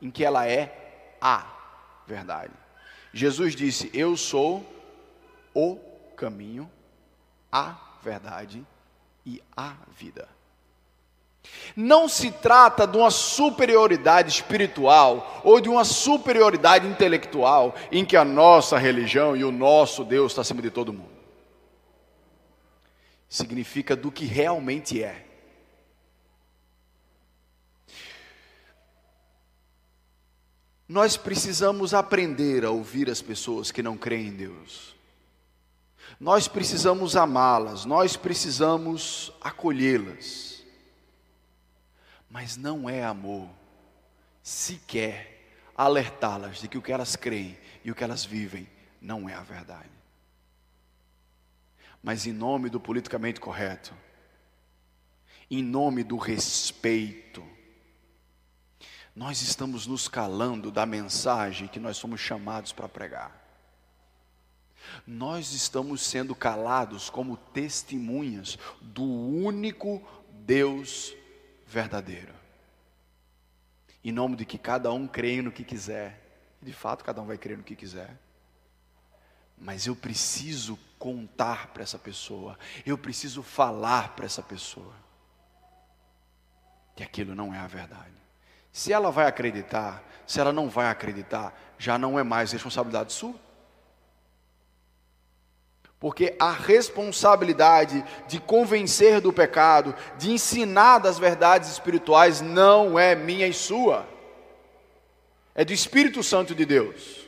em 0.01 0.12
que 0.12 0.25
ela 0.25 0.45
é 0.45 1.15
a 1.22 1.48
verdade. 2.05 2.53
Jesus 3.13 3.55
disse: 3.55 3.89
Eu 3.93 4.17
sou 4.17 4.69
o 5.53 5.77
caminho, 6.17 6.69
a 7.50 7.93
verdade 8.03 8.65
e 9.25 9.41
a 9.55 9.75
vida. 9.98 10.27
Não 11.75 12.07
se 12.07 12.31
trata 12.31 12.86
de 12.86 12.98
uma 12.98 13.12
superioridade 13.12 14.29
espiritual 14.29 15.41
ou 15.43 15.60
de 15.60 15.69
uma 15.69 15.83
superioridade 15.83 16.88
intelectual 16.88 17.75
em 17.91 18.05
que 18.05 18.15
a 18.15 18.24
nossa 18.24 18.77
religião 18.77 19.36
e 19.36 19.43
o 19.43 19.51
nosso 19.51 20.03
Deus 20.03 20.31
está 20.31 20.41
acima 20.41 20.62
de 20.62 20.69
todo 20.69 20.93
mundo. 20.93 21.12
Significa 23.27 23.95
do 23.95 24.12
que 24.12 24.25
realmente 24.25 25.03
é. 25.03 25.25
Nós 30.88 31.17
precisamos 31.17 31.93
aprender 31.93 32.63
a 32.63 32.69
ouvir 32.69 33.10
as 33.10 33.22
pessoas 33.22 33.72
que 33.72 33.81
não 33.81 33.98
creem 33.98 34.27
em 34.27 34.33
Deus. 34.33 34.93
Nós 36.24 36.48
precisamos 36.48 37.18
amá-las, 37.18 37.84
nós 37.86 38.15
precisamos 38.15 39.32
acolhê-las 39.42 40.53
mas 42.34 42.58
não 42.58 42.89
é 42.89 43.03
amor 43.03 43.48
sequer 44.42 45.53
alertá-las 45.77 46.60
de 46.60 46.68
que 46.68 46.80
o 46.80 46.82
que 46.82 46.92
elas 46.92 47.15
creem 47.15 47.56
e 47.86 47.92
o 47.92 47.96
que 47.96 48.03
elas 48.03 48.25
vivem 48.25 48.68
não 49.00 49.30
é 49.30 49.36
a 49.36 49.44
verdade. 49.44 49.92
Mas 52.01 52.25
em 52.25 52.34
nome 52.34 52.72
do 52.72 52.80
politicamente 52.80 53.39
correto, 53.39 53.94
em 55.50 55.62
nome 55.62 56.03
do 56.03 56.18
respeito, 56.18 57.46
nós 59.15 59.44
estamos 59.44 59.86
nos 59.86 60.08
calando 60.08 60.72
da 60.72 60.88
mensagem 60.88 61.68
que 61.68 61.80
nós 61.80 61.98
somos 61.98 62.20
chamados 62.20 62.74
para 62.74 62.89
pregar. 62.89 63.43
Nós 65.06 65.54
estamos 65.54 66.02
sendo 66.02 66.36
calados 66.36 67.10
como 67.10 67.38
testemunhas 67.38 68.58
do 68.82 69.04
único 69.04 70.02
Deus 70.46 71.16
verdadeiro. 71.66 72.34
Em 74.04 74.12
nome 74.12 74.36
de 74.36 74.46
que 74.46 74.58
cada 74.58 74.92
um 74.92 75.08
creia 75.08 75.42
no 75.42 75.52
que 75.52 75.64
quiser. 75.64 76.20
De 76.62 76.74
fato, 76.74 77.04
cada 77.04 77.22
um 77.22 77.26
vai 77.26 77.38
crer 77.38 77.58
no 77.58 77.64
que 77.64 77.76
quiser. 77.76 78.18
Mas 79.58 79.86
eu 79.86 79.96
preciso 79.96 80.78
contar 81.00 81.68
para 81.68 81.84
essa 81.84 82.00
pessoa, 82.00 82.58
eu 82.86 82.98
preciso 82.98 83.44
falar 83.44 84.16
para 84.16 84.26
essa 84.26 84.42
pessoa 84.42 84.94
que 86.96 87.04
aquilo 87.04 87.36
não 87.36 87.54
é 87.54 87.60
a 87.60 87.68
verdade. 87.68 88.14
Se 88.72 88.94
ela 88.94 89.12
vai 89.12 89.28
acreditar, 89.28 90.04
se 90.26 90.40
ela 90.40 90.54
não 90.54 90.70
vai 90.70 90.88
acreditar, 90.88 91.58
já 91.78 91.98
não 91.98 92.18
é 92.18 92.24
mais 92.24 92.52
responsabilidade 92.52 93.14
sua 93.14 93.36
porque 96.03 96.36
a 96.38 96.51
responsabilidade 96.51 98.03
de 98.27 98.38
convencer 98.38 99.22
do 99.22 99.31
pecado, 99.31 99.95
de 100.17 100.31
ensinar 100.31 101.00
das 101.00 101.17
verdades 101.17 101.72
espirituais, 101.72 102.41
não 102.41 103.00
é 103.00 103.15
minha 103.15 103.48
e 103.48 103.53
sua, 103.53 104.05
é 105.55 105.63
do 105.63 105.72
Espírito 105.72 106.22
Santo 106.22 106.53
de 106.53 106.65
Deus. 106.65 107.25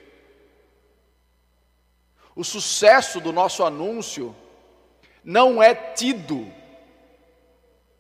O 2.36 2.44
sucesso 2.44 3.22
do 3.22 3.32
nosso 3.32 3.64
anúncio 3.64 4.36
não 5.24 5.64
é 5.64 5.74
tido 5.74 6.46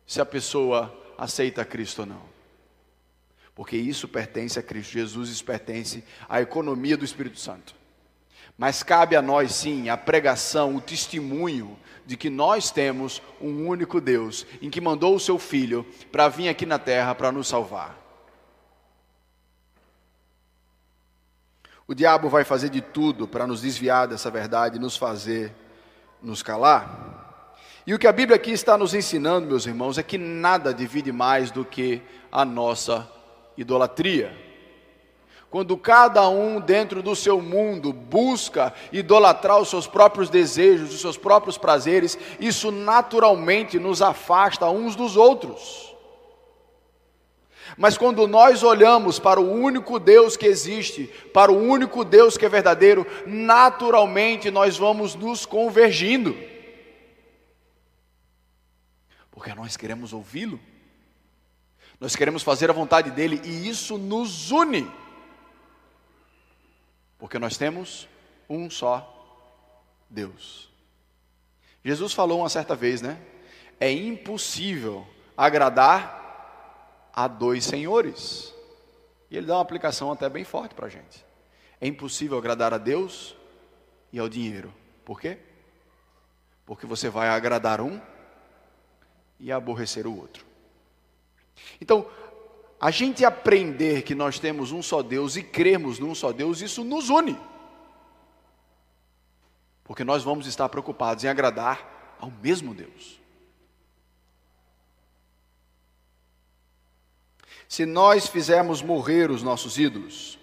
se 0.06 0.20
a 0.20 0.26
pessoa 0.26 0.94
aceita 1.18 1.64
Cristo 1.64 2.00
ou 2.00 2.06
não. 2.06 2.22
Porque 3.56 3.78
isso 3.78 4.10
pertence 4.10 4.60
a 4.60 4.62
Cristo, 4.62 4.92
Jesus 4.92 5.42
pertence 5.42 6.04
à 6.28 6.42
economia 6.42 6.98
do 6.98 7.06
Espírito 7.06 7.40
Santo. 7.40 7.85
Mas 8.58 8.84
cabe 8.84 9.16
a 9.16 9.22
nós 9.22 9.54
sim 9.54 9.90
a 9.90 9.98
pregação, 9.98 10.76
o 10.76 10.82
testemunho 10.82 11.78
de 12.06 12.16
que 12.16 12.30
nós 12.30 12.72
temos 12.72 13.22
um 13.42 13.68
único 13.68 14.00
Deus, 14.00 14.46
em 14.62 14.70
que 14.70 14.80
mandou 14.80 15.16
o 15.16 15.20
seu 15.20 15.38
Filho 15.38 15.86
para 16.12 16.30
vir 16.30 16.48
aqui 16.48 16.66
na 16.66 16.80
terra 16.80 17.14
para 17.16 17.32
nos 17.32 17.48
salvar. 17.48 17.98
O 21.88 21.94
diabo 21.94 22.30
vai 22.30 22.44
fazer 22.44 22.70
de 22.70 22.82
tudo 22.82 23.28
para 23.28 23.46
nos 23.46 23.62
desviar 23.62 24.08
dessa 24.08 24.32
verdade 24.32 24.80
nos 24.80 24.98
fazer 24.98 25.54
nos 26.22 26.42
calar. 26.42 27.56
E 27.86 27.94
o 27.94 28.00
que 28.00 28.08
a 28.08 28.12
Bíblia 28.12 28.36
aqui 28.36 28.52
está 28.52 28.76
nos 28.78 28.96
ensinando, 28.96 29.48
meus 29.48 29.68
irmãos, 29.68 30.00
é 30.00 30.04
que 30.04 30.18
nada 30.18 30.74
divide 30.74 31.12
mais 31.12 31.52
do 31.52 31.64
que 31.64 32.02
a 32.32 32.44
nossa 32.44 33.08
idolatria. 33.56 34.45
Quando 35.56 35.78
cada 35.78 36.28
um 36.28 36.60
dentro 36.60 37.02
do 37.02 37.16
seu 37.16 37.42
mundo 37.42 37.94
busca 37.94 38.74
idolatrar 38.92 39.58
os 39.58 39.70
seus 39.70 39.88
próprios 39.88 40.30
desejos, 40.30 40.94
os 40.94 41.00
seus 41.00 41.16
próprios 41.16 41.58
prazeres, 41.58 42.18
isso 42.42 42.72
naturalmente 42.72 43.80
nos 43.80 44.02
afasta 44.02 44.70
uns 44.70 44.98
dos 44.98 45.16
outros. 45.16 45.96
Mas 47.78 47.98
quando 47.98 48.28
nós 48.28 48.64
olhamos 48.64 49.18
para 49.18 49.40
o 49.40 49.50
único 49.50 49.98
Deus 49.98 50.36
que 50.36 50.46
existe, 50.46 51.06
para 51.34 51.54
o 51.54 51.58
único 51.58 52.04
Deus 52.04 52.36
que 52.36 52.46
é 52.46 52.50
verdadeiro, 52.50 53.08
naturalmente 53.26 54.52
nós 54.52 54.78
vamos 54.78 55.16
nos 55.16 55.46
convergindo. 55.46 56.36
Porque 59.32 59.56
nós 59.56 59.78
queremos 59.78 60.12
ouvi-lo, 60.12 60.60
nós 61.98 62.14
queremos 62.14 62.44
fazer 62.44 62.70
a 62.70 62.74
vontade 62.74 63.10
dele 63.10 63.40
e 63.46 63.70
isso 63.70 63.98
nos 63.98 64.52
une. 64.52 65.05
Porque 67.26 67.40
nós 67.40 67.58
temos 67.58 68.08
um 68.48 68.70
só 68.70 69.12
Deus. 70.08 70.70
Jesus 71.84 72.14
falou 72.14 72.42
uma 72.42 72.50
certa 72.50 72.76
vez, 72.76 73.02
né? 73.02 73.20
É 73.80 73.92
impossível 73.92 75.08
agradar 75.36 77.10
há 77.12 77.28
dois 77.28 77.66
senhores. 77.66 78.54
E 79.32 79.38
ele 79.38 79.48
dá 79.48 79.56
uma 79.56 79.64
aplicação 79.64 80.12
até 80.12 80.30
bem 80.30 80.44
forte 80.44 80.76
para 80.76 80.86
a 80.86 80.90
gente. 80.90 81.26
É 81.82 81.88
impossível 81.88 82.38
agradar 82.38 82.76
a 82.76 82.78
Deus 82.78 83.36
e 84.14 84.20
ao 84.20 84.30
dinheiro. 84.30 84.72
Por 85.04 85.20
quê? 85.20 85.40
Porque 86.64 86.86
você 86.86 87.10
vai 87.10 87.30
agradar 87.30 87.82
um 87.82 88.00
e 89.40 89.52
aborrecer 89.52 90.06
o 90.06 90.16
outro. 90.16 90.46
Então, 91.82 92.08
a 92.86 92.92
gente 92.92 93.26
aprender 93.26 94.04
que 94.04 94.14
nós 94.14 94.38
temos 94.38 94.72
um 94.72 94.80
só 94.80 95.02
Deus 95.02 95.36
e 95.36 95.42
crermos 95.42 95.98
num 95.98 96.14
só 96.14 96.32
Deus, 96.32 96.62
isso 96.62 96.84
nos 96.84 97.10
une. 97.10 97.36
Porque 99.84 100.04
nós 100.04 100.24
vamos 100.24 100.46
estar 100.46 100.70
preocupados 100.70 101.24
em 101.24 101.28
agradar 101.28 102.16
ao 102.20 102.30
mesmo 102.30 102.76
Deus. 102.76 103.20
Se 107.68 107.88
nós 107.88 108.28
fizermos 108.28 108.84
morrer 108.84 109.32
os 109.32 109.42
nossos 109.42 109.80
ídolos, 109.80 110.38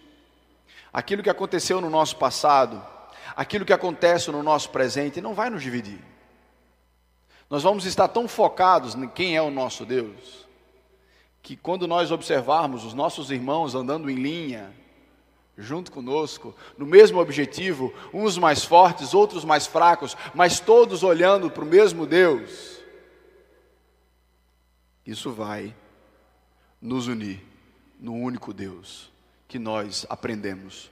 aquilo 0.92 1.22
que 1.22 1.30
aconteceu 1.30 1.80
no 1.80 1.88
nosso 1.88 2.16
passado, 2.16 2.84
aquilo 3.36 3.64
que 3.64 3.72
acontece 3.72 4.32
no 4.32 4.42
nosso 4.42 4.70
presente, 4.70 5.20
não 5.20 5.32
vai 5.32 5.48
nos 5.48 5.62
dividir. 5.62 6.02
Nós 7.48 7.62
vamos 7.62 7.86
estar 7.86 8.08
tão 8.08 8.26
focados 8.26 8.96
em 8.96 9.06
quem 9.06 9.36
é 9.36 9.42
o 9.42 9.48
nosso 9.48 9.86
Deus, 9.86 10.41
que 11.42 11.56
quando 11.56 11.88
nós 11.88 12.10
observarmos 12.12 12.84
os 12.84 12.94
nossos 12.94 13.30
irmãos 13.30 13.74
andando 13.74 14.08
em 14.08 14.14
linha, 14.14 14.72
junto 15.58 15.90
conosco, 15.90 16.54
no 16.78 16.86
mesmo 16.86 17.20
objetivo, 17.20 17.92
uns 18.14 18.38
mais 18.38 18.64
fortes, 18.64 19.12
outros 19.12 19.44
mais 19.44 19.66
fracos, 19.66 20.16
mas 20.34 20.60
todos 20.60 21.02
olhando 21.02 21.50
para 21.50 21.64
o 21.64 21.66
mesmo 21.66 22.06
Deus, 22.06 22.78
isso 25.04 25.32
vai 25.32 25.74
nos 26.80 27.08
unir 27.08 27.44
no 27.98 28.14
único 28.14 28.52
Deus 28.52 29.10
que 29.48 29.58
nós 29.58 30.06
aprendemos 30.08 30.90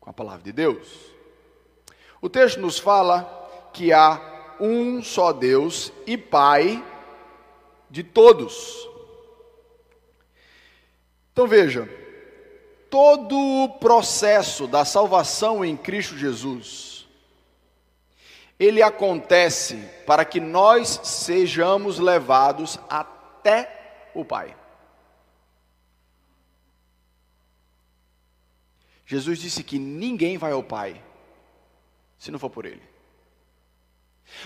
com 0.00 0.10
a 0.10 0.12
palavra 0.12 0.42
de 0.42 0.52
Deus. 0.52 0.88
O 2.20 2.28
texto 2.28 2.58
nos 2.58 2.78
fala 2.78 3.70
que 3.72 3.92
há 3.92 4.56
um 4.58 5.02
só 5.02 5.30
Deus 5.32 5.92
e 6.06 6.16
Pai 6.16 6.82
de 7.90 8.02
todos. 8.02 8.88
Então 11.34 11.48
veja, 11.48 11.88
todo 12.88 13.36
o 13.36 13.68
processo 13.80 14.68
da 14.68 14.84
salvação 14.84 15.64
em 15.64 15.76
Cristo 15.76 16.16
Jesus, 16.16 17.08
ele 18.56 18.80
acontece 18.80 19.76
para 20.06 20.24
que 20.24 20.38
nós 20.38 21.00
sejamos 21.02 21.98
levados 21.98 22.78
até 22.88 24.08
o 24.14 24.24
Pai. 24.24 24.54
Jesus 29.04 29.40
disse 29.40 29.64
que 29.64 29.76
ninguém 29.76 30.38
vai 30.38 30.52
ao 30.52 30.62
Pai 30.62 31.02
se 32.16 32.30
não 32.30 32.38
for 32.38 32.48
por 32.48 32.64
Ele. 32.64 32.80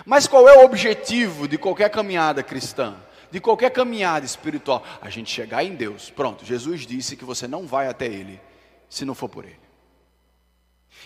Mas 0.07 0.27
qual 0.27 0.49
é 0.49 0.57
o 0.57 0.65
objetivo 0.65 1.47
de 1.47 1.59
qualquer 1.59 1.91
caminhada 1.91 2.43
cristã? 2.43 2.97
De 3.31 3.41
qualquer 3.41 3.71
caminhada 3.71 4.25
espiritual? 4.25 4.85
A 5.01 5.11
gente 5.11 5.31
chegar 5.31 5.63
em 5.65 5.75
Deus. 5.75 6.11
Pronto, 6.11 6.45
Jesus 6.45 6.87
disse 6.87 7.17
que 7.17 7.25
você 7.25 7.47
não 7.47 7.67
vai 7.67 7.89
até 7.89 8.07
Ele 8.07 8.41
se 8.89 9.05
não 9.05 9.15
for 9.15 9.29
por 9.29 9.45
Ele. 9.45 9.69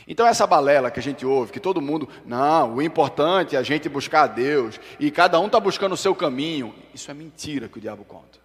Então, 0.07 0.27
essa 0.27 0.47
balela 0.47 0.91
que 0.91 0.99
a 0.99 1.03
gente 1.03 1.25
ouve, 1.27 1.53
que 1.53 1.61
todo 1.61 1.81
mundo, 1.81 2.09
não, 2.25 2.77
o 2.77 2.83
importante 2.83 3.57
é 3.57 3.59
a 3.59 3.63
gente 3.63 3.89
buscar 3.89 4.23
a 4.23 4.27
Deus, 4.27 4.81
e 4.99 5.11
cada 5.11 5.39
um 5.39 5.47
está 5.47 5.61
buscando 5.61 5.93
o 5.93 5.97
seu 5.97 6.15
caminho, 6.15 6.75
isso 6.95 7.11
é 7.11 7.15
mentira 7.15 7.69
que 7.69 7.79
o 7.79 7.81
diabo 7.81 8.05
conta. 8.05 8.41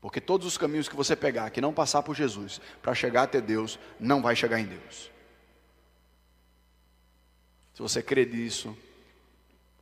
Porque 0.00 0.20
todos 0.20 0.46
os 0.46 0.56
caminhos 0.56 0.88
que 0.88 0.94
você 0.94 1.16
pegar, 1.16 1.50
que 1.50 1.60
não 1.60 1.74
passar 1.74 2.02
por 2.02 2.14
Jesus, 2.14 2.60
para 2.80 2.94
chegar 2.94 3.24
até 3.24 3.40
Deus, 3.40 3.78
não 3.98 4.22
vai 4.22 4.36
chegar 4.36 4.60
em 4.60 4.66
Deus. 4.66 5.10
Se 7.74 7.82
você 7.82 8.02
crê 8.02 8.24
nisso, 8.24 8.76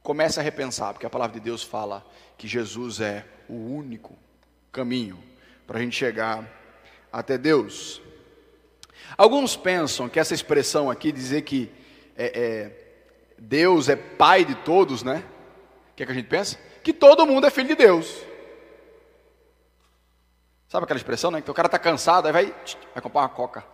comece 0.05 0.39
a 0.39 0.43
repensar, 0.43 0.93
porque 0.93 1.07
a 1.07 1.11
palavra 1.11 1.33
de 1.33 1.41
Deus 1.41 1.63
fala 1.63 2.05
que 2.37 2.47
Jesus 2.47 3.01
é 3.01 3.25
o 3.49 3.55
único 3.55 4.15
caminho 4.71 5.19
para 5.67 5.79
a 5.79 5.81
gente 5.81 5.97
chegar 5.97 6.47
até 7.11 7.39
Deus. 7.39 8.03
Alguns 9.17 9.57
pensam 9.57 10.07
que 10.09 10.21
essa 10.21 10.35
expressão 10.35 10.91
aqui, 10.91 11.11
dizer 11.11 11.41
que 11.43 11.73
é, 12.17 12.39
é, 12.39 13.35
Deus 13.39 13.89
é 13.89 13.97
pai 13.97 14.45
de 14.45 14.55
todos, 14.57 15.03
né? 15.03 15.25
O 15.93 15.95
que, 15.95 16.03
é 16.03 16.07
que 16.07 16.13
a 16.13 16.15
gente 16.15 16.29
pensa? 16.29 16.59
Que 16.83 16.93
todo 16.93 17.27
mundo 17.27 17.47
é 17.47 17.51
filho 17.51 17.69
de 17.69 17.75
Deus. 17.75 18.23
Sabe 20.69 20.85
aquela 20.85 20.99
expressão, 20.99 21.31
né? 21.31 21.41
Que 21.41 21.51
o 21.51 21.55
cara 21.55 21.67
está 21.67 21.79
cansado, 21.79 22.27
aí 22.27 22.33
vai, 22.33 22.55
vai 22.93 23.03
comprar 23.03 23.23
uma 23.23 23.29
coca. 23.31 23.65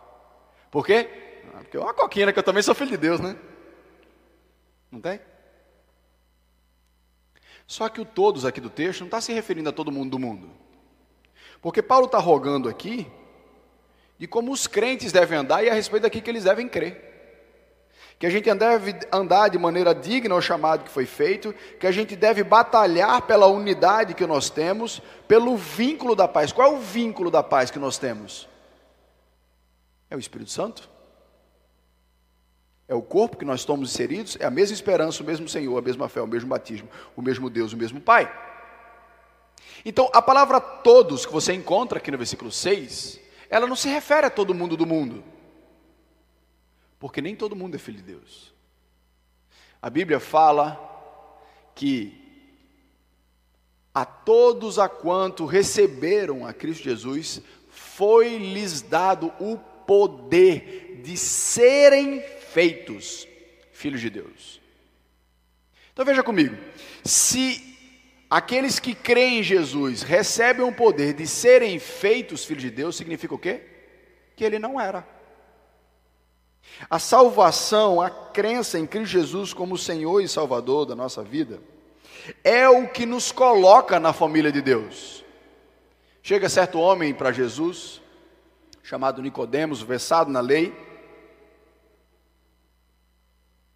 Por 0.70 0.86
quê? 0.86 1.08
Ah, 1.54 1.58
porque 1.58 1.76
é 1.76 1.80
uma 1.80 1.94
coquinha, 1.94 2.26
né? 2.26 2.32
Que 2.32 2.38
eu 2.38 2.44
também 2.44 2.62
sou 2.62 2.74
filho 2.74 2.90
de 2.90 2.96
Deus, 2.98 3.18
né? 3.18 3.36
Não 4.92 5.00
tem? 5.00 5.18
Só 7.70 7.88
que 7.88 8.00
o 8.00 8.04
todos 8.04 8.44
aqui 8.44 8.60
do 8.60 8.68
texto 8.68 9.02
não 9.02 9.06
está 9.06 9.20
se 9.20 9.32
referindo 9.32 9.68
a 9.68 9.72
todo 9.72 9.92
mundo 9.92 10.10
do 10.10 10.18
mundo. 10.18 10.50
Porque 11.62 11.80
Paulo 11.80 12.06
está 12.06 12.18
rogando 12.18 12.68
aqui 12.68 13.06
de 14.18 14.26
como 14.26 14.50
os 14.50 14.66
crentes 14.66 15.12
devem 15.12 15.38
andar 15.38 15.62
e 15.62 15.70
a 15.70 15.72
respeito 15.72 16.02
daquilo 16.02 16.24
que 16.24 16.30
eles 16.30 16.42
devem 16.42 16.68
crer 16.68 17.08
que 18.18 18.26
a 18.26 18.30
gente 18.30 18.52
deve 18.52 18.98
andar 19.12 19.48
de 19.48 19.56
maneira 19.56 19.94
digna 19.94 20.34
ao 20.34 20.42
chamado 20.42 20.82
que 20.82 20.90
foi 20.90 21.06
feito, 21.06 21.54
que 21.78 21.86
a 21.86 21.92
gente 21.92 22.16
deve 22.16 22.42
batalhar 22.42 23.22
pela 23.22 23.46
unidade 23.46 24.14
que 24.14 24.26
nós 24.26 24.50
temos, 24.50 25.00
pelo 25.28 25.56
vínculo 25.56 26.16
da 26.16 26.26
paz. 26.26 26.50
Qual 26.52 26.72
é 26.72 26.76
o 26.76 26.80
vínculo 26.80 27.30
da 27.30 27.42
paz 27.42 27.70
que 27.70 27.78
nós 27.78 27.98
temos? 27.98 28.48
É 30.10 30.16
o 30.16 30.18
Espírito 30.18 30.50
Santo? 30.50 30.90
É 32.90 32.94
o 32.94 33.00
corpo 33.00 33.36
que 33.36 33.44
nós 33.44 33.60
estamos 33.60 33.92
inseridos? 33.92 34.36
É 34.40 34.46
a 34.46 34.50
mesma 34.50 34.74
esperança, 34.74 35.22
o 35.22 35.26
mesmo 35.26 35.48
Senhor, 35.48 35.78
a 35.78 35.80
mesma 35.80 36.08
fé, 36.08 36.20
o 36.20 36.26
mesmo 36.26 36.48
batismo, 36.48 36.88
o 37.14 37.22
mesmo 37.22 37.48
Deus, 37.48 37.72
o 37.72 37.76
mesmo 37.76 38.00
Pai. 38.00 38.28
Então, 39.84 40.10
a 40.12 40.20
palavra 40.20 40.60
todos 40.60 41.24
que 41.24 41.32
você 41.32 41.52
encontra 41.52 41.98
aqui 41.98 42.10
no 42.10 42.18
versículo 42.18 42.50
6, 42.50 43.20
ela 43.48 43.68
não 43.68 43.76
se 43.76 43.88
refere 43.88 44.26
a 44.26 44.30
todo 44.30 44.52
mundo 44.52 44.76
do 44.76 44.84
mundo. 44.84 45.22
Porque 46.98 47.22
nem 47.22 47.36
todo 47.36 47.54
mundo 47.54 47.76
é 47.76 47.78
filho 47.78 47.98
de 47.98 48.02
Deus. 48.02 48.52
A 49.80 49.88
Bíblia 49.88 50.18
fala 50.18 50.76
que 51.76 52.20
a 53.94 54.04
todos 54.04 54.80
a 54.80 54.88
quanto 54.88 55.46
receberam 55.46 56.44
a 56.44 56.52
Cristo 56.52 56.82
Jesus, 56.82 57.40
foi-lhes 57.68 58.82
dado 58.82 59.32
o 59.38 59.56
poder 59.86 61.02
de 61.04 61.16
serem 61.16 62.20
feitos 62.52 63.26
filhos 63.72 64.00
de 64.00 64.10
Deus. 64.10 64.60
Então 65.92 66.04
veja 66.04 66.22
comigo, 66.22 66.56
se 67.04 67.76
aqueles 68.28 68.78
que 68.78 68.94
creem 68.94 69.40
em 69.40 69.42
Jesus 69.42 70.02
recebem 70.02 70.64
o 70.64 70.72
poder 70.72 71.14
de 71.14 71.26
serem 71.26 71.78
feitos 71.78 72.44
filhos 72.44 72.62
de 72.62 72.70
Deus, 72.70 72.96
significa 72.96 73.34
o 73.34 73.38
quê? 73.38 73.62
Que 74.36 74.44
ele 74.44 74.58
não 74.58 74.80
era. 74.80 75.06
A 76.88 76.98
salvação, 76.98 78.00
a 78.00 78.08
crença 78.08 78.78
em 78.78 78.86
Cristo 78.86 79.10
Jesus 79.10 79.52
como 79.52 79.76
Senhor 79.76 80.20
e 80.20 80.28
Salvador 80.28 80.86
da 80.86 80.94
nossa 80.94 81.22
vida, 81.22 81.60
é 82.44 82.68
o 82.68 82.88
que 82.88 83.06
nos 83.06 83.32
coloca 83.32 83.98
na 83.98 84.12
família 84.12 84.52
de 84.52 84.60
Deus. 84.60 85.24
Chega 86.22 86.48
certo 86.48 86.78
homem 86.78 87.12
para 87.12 87.32
Jesus, 87.32 88.00
chamado 88.82 89.22
Nicodemos, 89.22 89.82
versado 89.82 90.30
na 90.30 90.40
lei. 90.40 90.89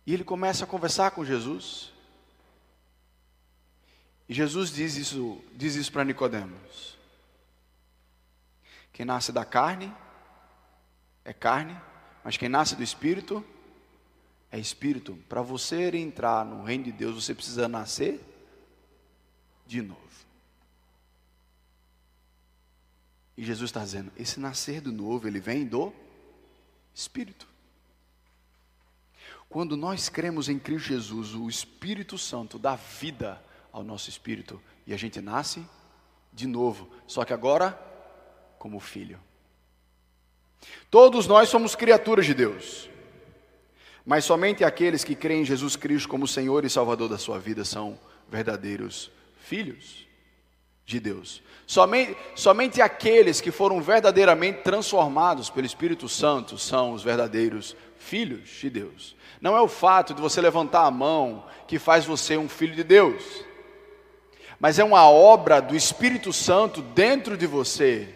E 0.07 0.13
ele 0.13 0.25
começa 0.25 0.65
a 0.65 0.67
conversar 0.67 1.11
com 1.13 1.25
Jesus. 1.25 1.93
E 4.29 4.35
Jesus 4.35 4.71
diz 4.71 4.97
isso, 4.97 5.43
diz 5.53 5.75
isso 5.75 5.93
para 5.93 6.05
Nicodemos. 6.05 6.99
Quem 8.93 9.05
nasce 9.05 9.33
da 9.33 9.45
carne 9.45 9.93
é 11.25 11.33
carne, 11.33 11.77
mas 12.23 12.37
quem 12.37 12.49
nasce 12.49 12.77
do 12.77 12.83
espírito 12.83 13.45
é 14.51 14.59
espírito. 14.59 15.17
Para 15.29 15.43
você 15.43 15.89
entrar 15.97 16.45
no 16.45 16.63
reino 16.63 16.85
de 16.85 16.93
Deus, 16.93 17.25
você 17.25 17.35
precisa 17.35 17.67
nascer 17.67 18.21
de 19.67 19.83
novo. 19.83 20.01
E 23.37 23.45
Jesus 23.45 23.71
está 23.71 23.81
dizendo: 23.83 24.13
esse 24.17 24.39
nascer 24.39 24.81
do 24.81 24.93
novo, 24.93 25.27
ele 25.27 25.41
vem 25.41 25.67
do 25.67 25.93
Espírito. 26.95 27.49
Quando 29.49 29.77
nós 29.77 30.09
cremos 30.09 30.49
em 30.49 30.59
Cristo 30.59 30.89
Jesus, 30.89 31.35
o 31.35 31.49
Espírito 31.49 32.19
Santo 32.19 32.59
dá 32.59 32.75
vida 32.75 33.43
ao 33.73 33.83
nosso 33.83 34.09
espírito 34.09 34.61
e 34.87 34.95
a 34.95 34.97
gente 34.97 35.21
nasce 35.21 35.65
de 36.33 36.47
novo, 36.47 36.89
só 37.07 37.25
que 37.25 37.33
agora 37.33 37.79
como 38.59 38.81
filho. 38.81 39.19
Todos 40.91 41.27
nós 41.27 41.49
somos 41.49 41.75
criaturas 41.75 42.27
de 42.27 42.35
Deus, 42.35 42.89
mas 44.05 44.25
somente 44.25 44.65
aqueles 44.65 45.05
que 45.05 45.15
creem 45.15 45.43
em 45.43 45.45
Jesus 45.45 45.77
Cristo 45.77 46.09
como 46.09 46.27
Senhor 46.27 46.65
e 46.65 46.71
Salvador 46.71 47.09
da 47.09 47.19
sua 47.19 47.39
vida 47.39 47.65
são 47.65 47.99
verdadeiros 48.29 49.11
filhos 49.39 50.07
de 50.87 51.01
Deus. 51.01 51.43
Somente, 51.67 52.17
somente 52.35 52.83
aqueles 52.83 53.41
que 53.41 53.51
foram 53.51 53.81
verdadeiramente 53.81 54.63
transformados 54.63 55.49
pelo 55.49 55.67
Espírito 55.67 56.09
Santo 56.09 56.59
são 56.59 56.93
os 56.93 57.03
verdadeiros 57.03 57.75
filhos 58.05 58.49
de 58.51 58.71
Deus. 58.71 59.17
Não 59.41 59.57
é 59.57 59.61
o 59.61 59.69
fato 59.69 60.15
de 60.15 60.21
você 60.21 60.41
levantar 60.41 60.85
a 60.85 60.91
mão 60.91 61.47
que 61.67 61.79
faz 61.79 62.05
você 62.05 62.37
um 62.37 62.49
filho 62.49 62.75
de 62.75 62.85
Deus, 62.85 63.45
mas 64.61 64.79
é 64.79 64.85
uma 64.85 65.09
obra 65.09 65.61
do 65.61 65.75
Espírito 65.75 66.33
Santo 66.33 66.83
dentro 66.83 67.37
de 67.37 67.47
você 67.47 68.09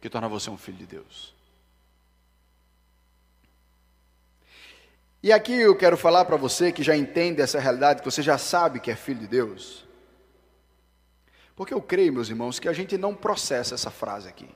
que 0.00 0.10
torna 0.10 0.28
você 0.28 0.50
um 0.50 0.58
filho 0.58 0.78
de 0.78 0.86
Deus. 0.86 1.32
E 5.22 5.32
aqui 5.32 5.52
eu 5.52 5.76
quero 5.76 5.96
falar 5.96 6.24
para 6.24 6.36
você 6.36 6.72
que 6.72 6.82
já 6.82 6.96
entende 6.96 7.40
essa 7.40 7.60
realidade, 7.60 8.00
que 8.00 8.10
você 8.10 8.22
já 8.22 8.36
sabe 8.36 8.80
que 8.80 8.90
é 8.90 8.96
filho 8.96 9.20
de 9.20 9.28
Deus. 9.28 9.86
Porque 11.54 11.72
eu 11.72 11.80
creio, 11.80 12.12
meus 12.12 12.28
irmãos, 12.28 12.58
que 12.58 12.68
a 12.68 12.72
gente 12.72 12.98
não 12.98 13.14
processa 13.14 13.74
essa 13.74 13.90
frase 13.90 14.28
aqui. 14.28 14.48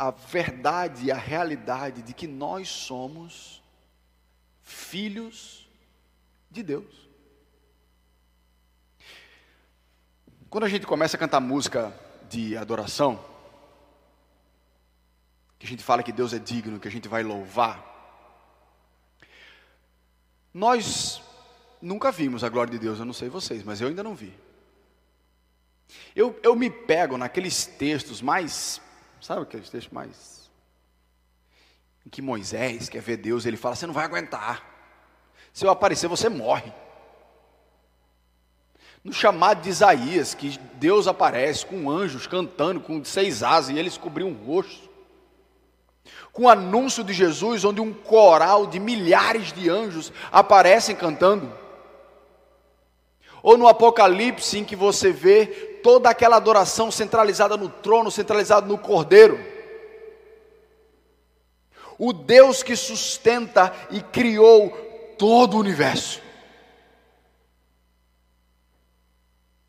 A 0.00 0.10
verdade 0.10 1.12
a 1.12 1.16
realidade 1.16 2.00
de 2.00 2.14
que 2.14 2.26
nós 2.26 2.70
somos 2.70 3.62
filhos 4.62 5.68
de 6.50 6.62
Deus. 6.62 7.06
Quando 10.48 10.64
a 10.64 10.70
gente 10.70 10.86
começa 10.86 11.18
a 11.18 11.20
cantar 11.20 11.38
música 11.38 11.94
de 12.30 12.56
adoração, 12.56 13.22
que 15.58 15.66
a 15.66 15.68
gente 15.68 15.84
fala 15.84 16.02
que 16.02 16.12
Deus 16.12 16.32
é 16.32 16.38
digno, 16.38 16.80
que 16.80 16.88
a 16.88 16.90
gente 16.90 17.06
vai 17.06 17.22
louvar, 17.22 17.84
nós 20.54 21.20
nunca 21.82 22.10
vimos 22.10 22.42
a 22.42 22.48
glória 22.48 22.72
de 22.72 22.78
Deus, 22.78 22.98
eu 22.98 23.04
não 23.04 23.12
sei 23.12 23.28
vocês, 23.28 23.62
mas 23.62 23.82
eu 23.82 23.88
ainda 23.88 24.02
não 24.02 24.14
vi. 24.14 24.32
Eu, 26.16 26.40
eu 26.42 26.56
me 26.56 26.70
pego 26.70 27.18
naqueles 27.18 27.66
textos 27.66 28.22
mais, 28.22 28.80
sabe 29.20 29.42
aqueles 29.42 29.68
textos 29.68 29.92
mais. 29.92 30.50
Em 32.06 32.10
que 32.10 32.22
Moisés 32.22 32.88
quer 32.88 33.02
ver 33.02 33.16
Deus, 33.16 33.46
ele 33.46 33.56
fala: 33.56 33.76
Você 33.76 33.86
não 33.86 33.94
vai 33.94 34.04
aguentar. 34.04 34.64
Se 35.52 35.64
eu 35.64 35.70
aparecer, 35.70 36.08
você 36.08 36.28
morre. 36.28 36.72
No 39.02 39.12
chamado 39.12 39.62
de 39.62 39.70
Isaías, 39.70 40.34
que 40.34 40.58
Deus 40.74 41.06
aparece 41.06 41.64
com 41.64 41.90
anjos 41.90 42.26
cantando 42.26 42.80
com 42.80 43.02
seis 43.04 43.42
asas 43.42 43.70
e 43.70 43.78
eles 43.78 43.96
cobriam 43.96 44.30
o 44.30 44.44
rosto 44.44 44.90
com 46.32 46.44
o 46.44 46.48
anúncio 46.48 47.02
de 47.02 47.12
Jesus, 47.12 47.64
onde 47.64 47.80
um 47.80 47.92
coral 47.92 48.66
de 48.66 48.78
milhares 48.78 49.52
de 49.52 49.68
anjos 49.68 50.12
aparecem 50.30 50.94
cantando. 50.94 51.52
Ou 53.42 53.56
no 53.56 53.66
Apocalipse, 53.66 54.58
em 54.58 54.64
que 54.64 54.76
você 54.76 55.12
vê 55.12 55.69
toda 55.82 56.10
aquela 56.10 56.36
adoração 56.36 56.90
centralizada 56.90 57.56
no 57.56 57.68
trono, 57.68 58.10
centralizada 58.10 58.66
no 58.66 58.78
Cordeiro. 58.78 59.38
O 61.98 62.12
Deus 62.12 62.62
que 62.62 62.74
sustenta 62.74 63.74
e 63.90 64.00
criou 64.00 64.70
todo 65.18 65.54
o 65.54 65.60
universo. 65.60 66.20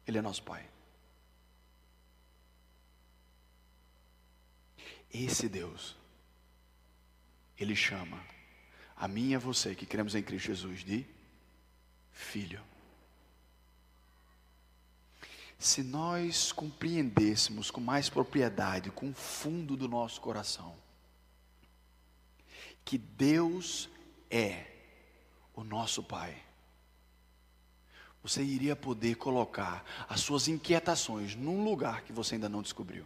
Ele 0.08 0.18
é 0.18 0.22
nosso 0.22 0.44
Pai. 0.44 0.66
Esse 5.14 5.50
Deus, 5.50 5.96
Ele 7.58 7.76
chama 7.76 8.20
a 8.96 9.08
mim 9.08 9.32
e 9.32 9.36
a 9.36 9.40
você 9.40 9.76
que 9.76 9.86
cremos 9.86 10.16
em 10.16 10.24
Cristo 10.24 10.48
Jesus 10.48 10.86
de 10.86 11.06
filho. 12.12 12.71
Se 15.62 15.84
nós 15.84 16.52
compreendêssemos 16.52 17.70
com 17.70 17.80
mais 17.80 18.10
propriedade, 18.10 18.90
com 18.90 19.12
o 19.12 19.14
fundo 19.14 19.78
do 19.78 19.88
nosso 19.88 20.20
coração, 20.20 20.76
que 22.84 22.98
Deus 22.98 23.88
é 24.28 24.66
o 25.54 25.64
nosso 25.64 26.02
Pai, 26.02 26.36
você 28.24 28.44
iria 28.44 28.76
poder 28.76 29.18
colocar 29.18 29.86
as 30.10 30.22
suas 30.22 30.48
inquietações 30.48 31.36
num 31.36 31.64
lugar 31.64 32.02
que 32.02 32.12
você 32.12 32.34
ainda 32.34 32.50
não 32.50 32.64
descobriu. 32.64 33.06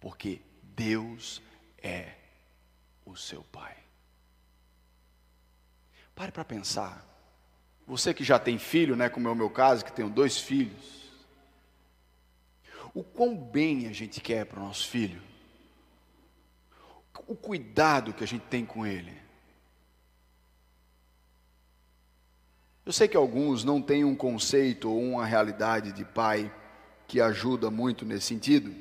Porque 0.00 0.42
Deus 0.64 1.40
é 1.78 2.12
o 3.04 3.14
seu 3.14 3.44
Pai. 3.44 3.76
Pare 6.12 6.32
para 6.32 6.44
pensar. 6.44 7.15
Você 7.86 8.12
que 8.12 8.24
já 8.24 8.38
tem 8.38 8.58
filho, 8.58 8.96
né, 8.96 9.08
como 9.08 9.28
é 9.28 9.30
o 9.30 9.36
meu 9.36 9.48
caso, 9.48 9.84
que 9.84 9.92
tenho 9.92 10.10
dois 10.10 10.38
filhos. 10.38 11.06
O 12.92 13.04
quão 13.04 13.36
bem 13.36 13.86
a 13.86 13.92
gente 13.92 14.20
quer 14.20 14.44
para 14.46 14.58
o 14.58 14.64
nosso 14.64 14.88
filho. 14.88 15.22
O 17.28 17.36
cuidado 17.36 18.12
que 18.12 18.24
a 18.24 18.26
gente 18.26 18.44
tem 18.46 18.64
com 18.64 18.84
ele. 18.84 19.12
Eu 22.84 22.92
sei 22.92 23.08
que 23.08 23.16
alguns 23.16 23.64
não 23.64 23.82
têm 23.82 24.04
um 24.04 24.14
conceito 24.14 24.88
ou 24.88 25.00
uma 25.02 25.26
realidade 25.26 25.92
de 25.92 26.04
pai 26.04 26.52
que 27.06 27.20
ajuda 27.20 27.70
muito 27.70 28.04
nesse 28.04 28.26
sentido. 28.26 28.74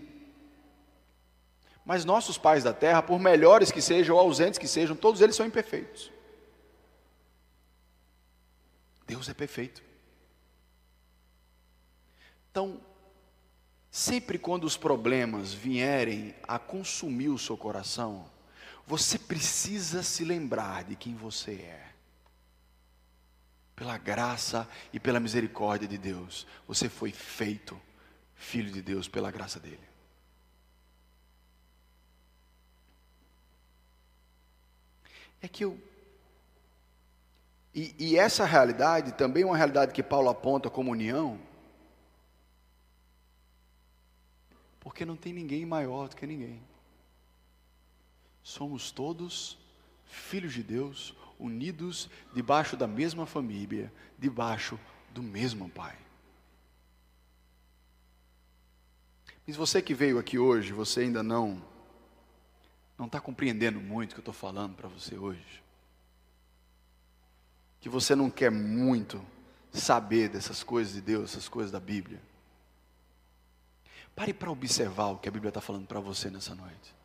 Mas 1.83 2.05
nossos 2.05 2.37
pais 2.37 2.63
da 2.63 2.73
terra, 2.73 3.01
por 3.01 3.19
melhores 3.19 3.71
que 3.71 3.81
sejam 3.81 4.15
ou 4.15 4.21
ausentes 4.21 4.57
que 4.57 4.67
sejam, 4.67 4.95
todos 4.95 5.21
eles 5.21 5.35
são 5.35 5.45
imperfeitos. 5.45 6.11
Deus 9.05 9.29
é 9.29 9.33
perfeito. 9.33 9.83
Então, 12.49 12.81
sempre 13.91 14.39
quando 14.39 14.63
os 14.63 14.77
problemas 14.77 15.53
vierem 15.53 16.33
a 16.43 16.57
consumir 16.57 17.29
o 17.29 17.37
seu 17.37 17.57
coração, 17.57 18.29
você 18.87 19.19
precisa 19.19 20.03
se 20.03 20.23
lembrar 20.23 20.83
de 20.83 20.95
quem 20.95 21.15
você 21.15 21.53
é. 21.53 21.91
Pela 23.75 23.97
graça 23.97 24.69
e 24.93 24.99
pela 24.99 25.19
misericórdia 25.19 25.87
de 25.87 25.97
Deus, 25.97 26.47
você 26.67 26.87
foi 26.87 27.11
feito 27.11 27.79
filho 28.35 28.71
de 28.71 28.81
Deus 28.81 29.07
pela 29.07 29.31
graça 29.31 29.59
dele. 29.59 29.83
É 35.41 35.47
que 35.47 35.63
eu 35.63 35.79
e, 37.75 37.93
e 37.99 38.17
essa 38.17 38.45
realidade 38.45 39.11
também 39.11 39.43
é 39.43 39.45
uma 39.45 39.57
realidade 39.57 39.93
que 39.93 40.01
Paulo 40.01 40.29
aponta 40.29 40.69
como 40.69 40.91
união, 40.91 41.37
porque 44.79 45.03
não 45.03 45.17
tem 45.17 45.33
ninguém 45.33 45.65
maior 45.65 46.07
do 46.07 46.15
que 46.15 46.25
ninguém. 46.25 46.61
Somos 48.41 48.91
todos 48.91 49.57
filhos 50.05 50.53
de 50.53 50.63
Deus, 50.63 51.13
unidos 51.37 52.09
debaixo 52.33 52.77
da 52.77 52.87
mesma 52.87 53.25
família, 53.25 53.91
debaixo 54.17 54.79
do 55.13 55.21
mesmo 55.21 55.67
Pai. 55.69 55.97
Mas 59.45 59.57
você 59.57 59.81
que 59.81 59.93
veio 59.93 60.17
aqui 60.17 60.39
hoje, 60.39 60.71
você 60.71 61.01
ainda 61.01 61.21
não 61.21 61.61
não 62.97 63.07
está 63.07 63.19
compreendendo 63.19 63.81
muito 63.81 64.11
o 64.11 64.13
que 64.15 64.19
eu 64.19 64.21
estou 64.21 64.33
falando 64.33 64.73
para 64.75 64.87
você 64.87 65.17
hoje 65.17 65.64
que 67.85 67.89
você 67.89 68.15
não 68.15 68.31
quer 68.31 68.49
muito 68.49 69.23
saber 69.71 70.27
dessas 70.27 70.63
coisas 70.63 70.95
de 70.95 71.01
Deus, 71.01 71.29
essas 71.29 71.47
coisas 71.47 71.71
da 71.71 71.79
Bíblia. 71.79 72.19
Pare 74.15 74.33
para 74.33 74.49
observar 74.49 75.09
o 75.09 75.19
que 75.19 75.29
a 75.29 75.31
Bíblia 75.31 75.49
está 75.49 75.61
falando 75.61 75.85
para 75.85 75.99
você 75.99 76.31
nessa 76.31 76.55
noite. 76.55 76.95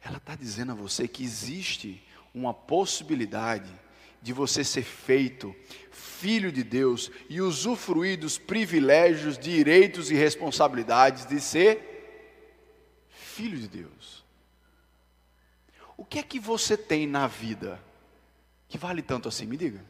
Ela 0.00 0.18
está 0.18 0.36
dizendo 0.36 0.70
a 0.70 0.74
você 0.76 1.08
que 1.08 1.24
existe 1.24 2.00
uma 2.32 2.54
possibilidade 2.54 3.68
de 4.22 4.32
você 4.32 4.62
ser 4.62 4.84
feito 4.84 5.52
filho 5.90 6.52
de 6.52 6.62
Deus 6.62 7.10
e 7.28 7.40
usufruir 7.40 8.20
dos 8.20 8.38
privilégios, 8.38 9.36
direitos 9.36 10.12
e 10.12 10.14
responsabilidades 10.14 11.26
de 11.26 11.40
ser 11.40 13.08
filho 13.08 13.58
de 13.58 13.66
Deus. 13.66 14.24
O 15.96 16.04
que 16.04 16.20
é 16.20 16.22
que 16.22 16.38
você 16.38 16.76
tem 16.76 17.04
na 17.04 17.26
vida 17.26 17.89
que 18.70 18.78
vale 18.78 19.02
tanto 19.02 19.28
assim? 19.28 19.46
Me 19.46 19.56
diga. 19.56 19.84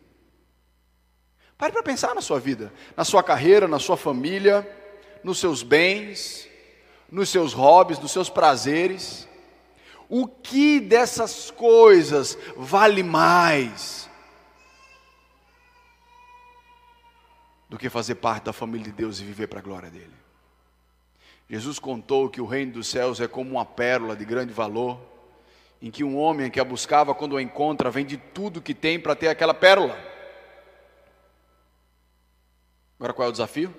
Pare 1.59 1.71
para 1.71 1.83
pensar 1.83 2.15
na 2.15 2.23
sua 2.23 2.41
vida, 2.41 2.73
na 2.97 3.05
sua 3.05 3.23
carreira, 3.23 3.69
na 3.69 3.79
sua 3.79 3.97
família, 3.97 4.67
nos 5.23 5.39
seus 5.39 5.63
bens, 5.63 6.49
nos 7.13 7.29
seus 7.29 7.53
hobbies, 7.53 7.99
nos 7.99 8.11
seus 8.11 8.31
prazeres. 8.31 9.29
O 10.09 10.27
que 10.27 10.81
dessas 10.81 11.51
coisas 11.51 12.39
vale 12.57 13.03
mais 13.03 14.09
do 17.69 17.77
que 17.77 17.91
fazer 17.91 18.15
parte 18.15 18.45
da 18.45 18.53
família 18.55 18.87
de 18.87 18.93
Deus 18.93 19.21
e 19.21 19.25
viver 19.25 19.47
para 19.47 19.59
a 19.59 19.63
glória 19.63 19.91
dele? 19.91 20.15
Jesus 21.51 21.79
contou 21.79 22.31
que 22.31 22.41
o 22.41 22.47
reino 22.47 22.73
dos 22.73 22.87
céus 22.87 23.21
é 23.21 23.29
como 23.29 23.51
uma 23.51 23.67
pérola 23.67 24.17
de 24.17 24.25
grande 24.25 24.55
valor, 24.55 24.99
em 25.81 25.91
que 25.91 26.05
um 26.05 26.19
homem 26.19 26.51
que 26.51 26.61
a 26.61 26.65
buscava, 26.65 27.15
quando 27.15 27.37
a 27.37 27.43
encontra, 27.43 27.91
vende 27.91 28.17
tudo 28.17 28.61
que 28.61 28.75
tem 28.75 29.01
para 29.01 29.17
ter 29.17 29.29
aquela 29.29 29.55
pérola. 29.55 29.99
Agora 32.99 33.15
qual 33.15 33.27
é 33.27 33.29
o 33.31 33.33
desafio? 33.33 33.75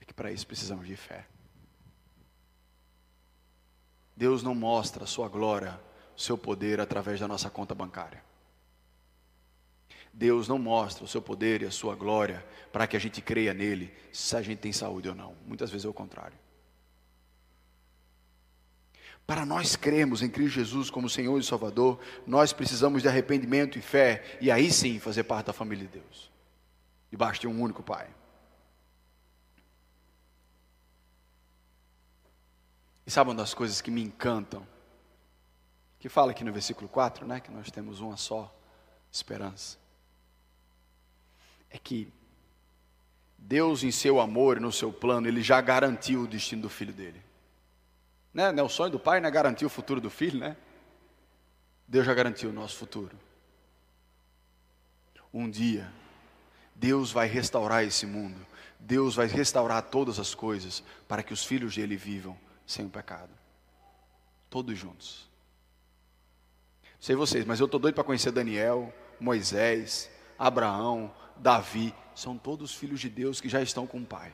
É 0.00 0.04
que 0.04 0.12
para 0.12 0.32
isso 0.32 0.46
precisamos 0.46 0.86
de 0.86 0.96
fé. 0.96 1.26
Deus 4.16 4.42
não 4.42 4.54
mostra 4.54 5.04
a 5.04 5.06
sua 5.06 5.28
glória, 5.28 5.78
o 6.16 6.20
seu 6.20 6.36
poder 6.36 6.80
através 6.80 7.20
da 7.20 7.28
nossa 7.28 7.48
conta 7.48 7.72
bancária. 7.72 8.20
Deus 10.12 10.48
não 10.48 10.58
mostra 10.58 11.04
o 11.04 11.08
seu 11.08 11.22
poder 11.22 11.62
e 11.62 11.66
a 11.66 11.70
sua 11.70 11.94
glória 11.94 12.44
para 12.72 12.88
que 12.88 12.96
a 12.96 13.00
gente 13.00 13.22
creia 13.22 13.54
nele, 13.54 13.94
se 14.12 14.36
a 14.36 14.42
gente 14.42 14.58
tem 14.58 14.72
saúde 14.72 15.08
ou 15.08 15.14
não. 15.14 15.36
Muitas 15.46 15.70
vezes 15.70 15.84
é 15.84 15.88
o 15.88 15.94
contrário. 15.94 16.36
Para 19.28 19.44
nós 19.44 19.76
crermos 19.76 20.22
em 20.22 20.30
Cristo 20.30 20.54
Jesus 20.54 20.88
como 20.88 21.06
Senhor 21.06 21.38
e 21.38 21.44
Salvador, 21.44 22.00
nós 22.26 22.54
precisamos 22.54 23.02
de 23.02 23.08
arrependimento 23.08 23.78
e 23.78 23.82
fé, 23.82 24.38
e 24.40 24.50
aí 24.50 24.72
sim 24.72 24.98
fazer 24.98 25.24
parte 25.24 25.48
da 25.48 25.52
família 25.52 25.86
de 25.86 25.98
Deus 25.98 26.32
debaixo 27.10 27.42
de 27.42 27.46
um 27.46 27.60
único 27.60 27.82
Pai. 27.82 28.08
E 33.06 33.10
sabe 33.10 33.28
uma 33.28 33.36
das 33.36 33.52
coisas 33.52 33.82
que 33.82 33.90
me 33.90 34.02
encantam? 34.02 34.66
Que 35.98 36.08
fala 36.08 36.30
aqui 36.30 36.42
no 36.42 36.50
versículo 36.50 36.88
4, 36.88 37.26
né, 37.26 37.38
que 37.38 37.50
nós 37.50 37.70
temos 37.70 38.00
uma 38.00 38.16
só 38.16 38.50
esperança. 39.12 39.76
É 41.68 41.76
que 41.76 42.10
Deus, 43.36 43.82
em 43.84 43.90
seu 43.90 44.20
amor 44.20 44.56
e 44.56 44.60
no 44.60 44.72
seu 44.72 44.90
plano, 44.90 45.28
Ele 45.28 45.42
já 45.42 45.60
garantiu 45.60 46.22
o 46.22 46.26
destino 46.26 46.62
do 46.62 46.70
filho 46.70 46.94
dele. 46.94 47.28
Né? 48.38 48.52
Não 48.52 48.62
é 48.62 48.66
o 48.66 48.68
sonho 48.68 48.92
do 48.92 49.00
pai, 49.00 49.20
né? 49.20 49.28
Garantir 49.32 49.66
o 49.66 49.68
futuro 49.68 50.00
do 50.00 50.08
filho, 50.08 50.38
né? 50.38 50.56
Deus 51.88 52.06
já 52.06 52.14
garantiu 52.14 52.50
o 52.50 52.52
nosso 52.52 52.76
futuro. 52.76 53.18
Um 55.34 55.50
dia, 55.50 55.92
Deus 56.72 57.10
vai 57.10 57.26
restaurar 57.26 57.82
esse 57.82 58.06
mundo. 58.06 58.38
Deus 58.78 59.16
vai 59.16 59.26
restaurar 59.26 59.82
todas 59.82 60.20
as 60.20 60.36
coisas 60.36 60.84
para 61.08 61.20
que 61.20 61.32
os 61.32 61.44
filhos 61.44 61.74
dele 61.74 61.96
vivam 61.96 62.38
sem 62.64 62.86
o 62.86 62.88
pecado. 62.88 63.32
Todos 64.48 64.78
juntos. 64.78 65.28
Sei 67.00 67.16
vocês, 67.16 67.44
mas 67.44 67.58
eu 67.58 67.66
estou 67.66 67.80
doido 67.80 67.96
para 67.96 68.04
conhecer 68.04 68.30
Daniel, 68.30 68.94
Moisés, 69.18 70.08
Abraão, 70.38 71.12
Davi. 71.36 71.92
São 72.14 72.38
todos 72.38 72.72
filhos 72.72 73.00
de 73.00 73.08
Deus 73.08 73.40
que 73.40 73.48
já 73.48 73.60
estão 73.60 73.84
com 73.84 73.98
o 73.98 74.06
Pai. 74.06 74.32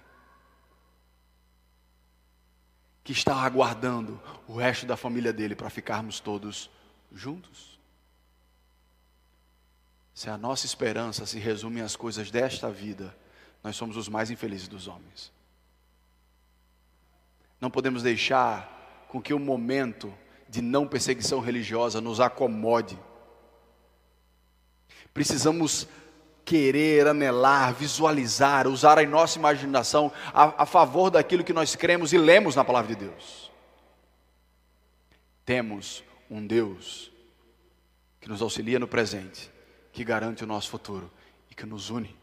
Que 3.04 3.12
está 3.12 3.36
aguardando 3.36 4.20
o 4.48 4.56
resto 4.56 4.86
da 4.86 4.96
família 4.96 5.32
dele 5.32 5.54
para 5.54 5.70
ficarmos 5.70 6.18
todos 6.18 6.68
juntos. 7.12 7.78
Se 10.14 10.30
a 10.30 10.38
nossa 10.38 10.66
esperança 10.66 11.26
se 11.26 11.38
resume 11.38 11.80
às 11.80 11.94
coisas 11.94 12.30
desta 12.30 12.70
vida, 12.70 13.14
nós 13.62 13.76
somos 13.76 13.96
os 13.96 14.08
mais 14.08 14.30
infelizes 14.30 14.68
dos 14.68 14.88
homens. 14.88 15.32
Não 17.60 17.70
podemos 17.70 18.02
deixar 18.02 19.06
com 19.08 19.20
que 19.20 19.32
o 19.32 19.38
momento 19.38 20.12
de 20.48 20.60
não 20.60 20.86
perseguição 20.86 21.40
religiosa 21.40 22.00
nos 22.00 22.20
acomode. 22.20 22.98
Precisamos 25.12 25.88
querer, 26.44 27.06
anelar, 27.06 27.72
visualizar, 27.74 28.66
usar 28.68 28.98
a 28.98 29.06
nossa 29.06 29.38
imaginação 29.38 30.12
a, 30.32 30.62
a 30.62 30.66
favor 30.66 31.10
daquilo 31.10 31.44
que 31.44 31.52
nós 31.52 31.74
cremos 31.74 32.12
e 32.12 32.18
lemos 32.18 32.54
na 32.56 32.64
palavra 32.64 32.94
de 32.94 33.06
Deus. 33.06 33.50
Temos 35.44 36.04
um 36.30 36.46
Deus 36.46 37.10
que 38.20 38.28
nos 38.28 38.42
auxilia 38.42 38.78
no 38.78 38.88
presente 38.88 39.50
que 39.92 40.04
garante 40.04 40.42
o 40.42 40.46
nosso 40.46 40.68
futuro 40.68 41.10
e 41.50 41.54
que 41.54 41.64
nos 41.64 41.88
une. 41.88 42.14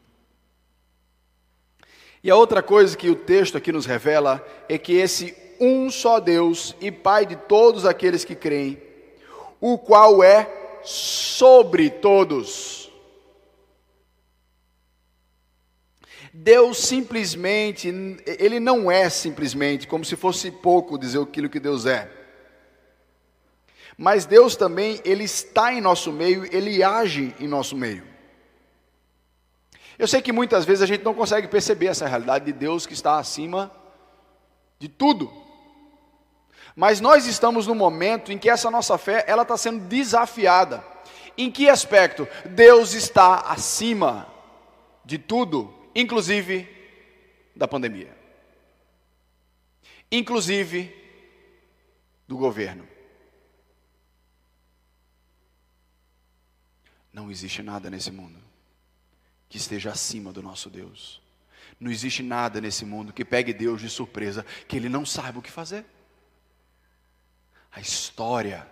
E 2.24 2.30
a 2.30 2.36
outra 2.36 2.62
coisa 2.62 2.98
que 2.98 3.10
o 3.10 3.16
texto 3.16 3.58
aqui 3.58 3.72
nos 3.72 3.86
revela 3.86 4.46
é 4.68 4.78
que 4.78 4.94
esse 4.94 5.36
um 5.60 5.90
só 5.90 6.20
Deus 6.20 6.76
e 6.82 6.92
Pai 6.92 7.26
de 7.26 7.36
todos 7.36 7.86
aqueles 7.86 8.26
que 8.26 8.36
creem, 8.36 8.82
o 9.60 9.78
qual 9.78 10.24
é 10.24 10.80
sobre 10.84 11.90
todos. 11.90 12.81
Deus 16.34 16.78
simplesmente, 16.78 17.88
ele 18.26 18.60
não 18.60 18.92
é 18.92 19.10
simplesmente, 19.10 19.88
como 19.88 20.06
se 20.06 20.16
fosse 20.16 20.52
pouco 20.52 20.98
dizer 20.98 21.22
aquilo 21.22 21.50
que 21.50 21.60
Deus 21.60 21.86
é. 21.86 22.10
Mas 23.98 24.26
Deus 24.26 24.56
também, 24.56 25.00
Ele 25.06 25.24
está 25.24 25.74
em 25.74 25.82
nosso 25.82 26.12
meio, 26.12 26.46
Ele 26.56 26.82
age 26.82 27.36
em 27.40 27.48
nosso 27.48 27.76
meio. 27.76 28.04
Eu 30.00 30.08
sei 30.08 30.22
que 30.22 30.32
muitas 30.32 30.66
vezes 30.66 30.82
a 30.82 30.88
gente 30.88 31.04
não 31.04 31.14
consegue 31.14 31.48
perceber 31.48 31.88
essa 31.88 32.08
realidade 32.08 32.46
de 32.46 32.54
Deus 32.54 32.88
que 32.88 32.94
está 32.94 33.20
acima 33.20 33.72
de 34.80 34.90
tudo. 34.90 35.32
Mas 36.76 37.00
nós 37.00 37.28
estamos 37.28 37.68
no 37.68 37.76
momento 37.76 38.32
em 38.32 38.38
que 38.38 38.50
essa 38.50 38.72
nossa 38.72 38.98
fé, 38.98 39.24
ela 39.28 39.44
está 39.44 39.56
sendo 39.56 39.86
desafiada. 39.86 40.84
Em 41.38 41.52
que 41.52 41.70
aspecto? 41.70 42.28
Deus 42.46 42.94
está 42.94 43.42
acima 43.42 44.28
de 45.06 45.20
tudo, 45.20 45.72
inclusive 45.93 46.67
da 47.56 47.67
pandemia. 47.67 48.15
Inclusive 50.12 50.93
do 52.27 52.38
governo. 52.38 52.88
Não 57.12 57.30
existe 57.30 57.62
nada 57.62 57.89
nesse 57.89 58.12
mundo 58.12 58.39
que 59.49 59.58
esteja 59.58 59.91
acima 59.91 60.32
do 60.32 60.41
nosso 60.41 60.69
Deus. 60.69 61.21
Não 61.77 61.91
existe 61.91 62.23
nada 62.23 62.62
nesse 62.62 62.86
mundo 62.86 63.12
que 63.12 63.25
pegue 63.25 63.54
Deus 63.54 63.82
de 63.82 63.89
surpresa, 63.89 64.45
que 64.67 64.77
Ele 64.77 64.88
não 64.88 65.06
saiba 65.06 65.39
o 65.39 65.41
que 65.41 65.51
fazer. 65.51 65.86
A 67.71 67.82
história 67.82 68.65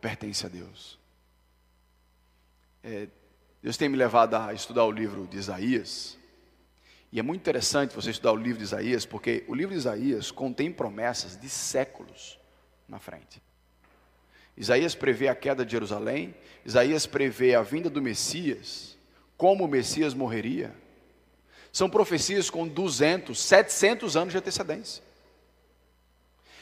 pertence 0.00 0.44
a 0.44 0.48
Deus. 0.48 0.98
É, 2.82 3.08
Deus 3.62 3.76
tem 3.76 3.88
me 3.88 3.96
levado 3.96 4.34
a 4.34 4.52
estudar 4.52 4.84
o 4.84 4.90
livro 4.90 5.26
de 5.26 5.36
Isaías. 5.36 6.18
E 7.16 7.18
é 7.18 7.22
muito 7.22 7.40
interessante 7.40 7.94
você 7.94 8.10
estudar 8.10 8.32
o 8.32 8.36
livro 8.36 8.58
de 8.58 8.64
Isaías, 8.64 9.06
porque 9.06 9.42
o 9.48 9.54
livro 9.54 9.72
de 9.72 9.78
Isaías 9.78 10.30
contém 10.30 10.70
promessas 10.70 11.40
de 11.40 11.48
séculos 11.48 12.38
na 12.86 12.98
frente. 12.98 13.40
Isaías 14.54 14.94
prevê 14.94 15.28
a 15.28 15.34
queda 15.34 15.64
de 15.64 15.72
Jerusalém, 15.72 16.34
Isaías 16.62 17.06
prevê 17.06 17.54
a 17.54 17.62
vinda 17.62 17.88
do 17.88 18.02
Messias, 18.02 18.98
como 19.34 19.64
o 19.64 19.68
Messias 19.68 20.12
morreria. 20.12 20.74
São 21.72 21.88
profecias 21.88 22.50
com 22.50 22.68
200, 22.68 23.40
700 23.40 24.14
anos 24.14 24.32
de 24.32 24.38
antecedência. 24.38 25.02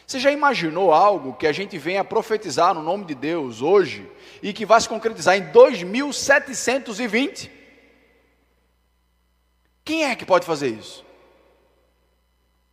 Você 0.06 0.20
já 0.20 0.30
imaginou 0.30 0.92
algo 0.92 1.34
que 1.34 1.48
a 1.48 1.52
gente 1.52 1.76
vem 1.78 1.98
a 1.98 2.04
profetizar 2.04 2.72
no 2.72 2.82
nome 2.84 3.06
de 3.06 3.16
Deus 3.16 3.60
hoje 3.60 4.08
e 4.40 4.52
que 4.52 4.64
vai 4.64 4.80
se 4.80 4.88
concretizar 4.88 5.36
em 5.36 5.50
2720? 5.50 7.63
Quem 9.84 10.04
é 10.04 10.16
que 10.16 10.24
pode 10.24 10.46
fazer 10.46 10.68
isso? 10.68 11.04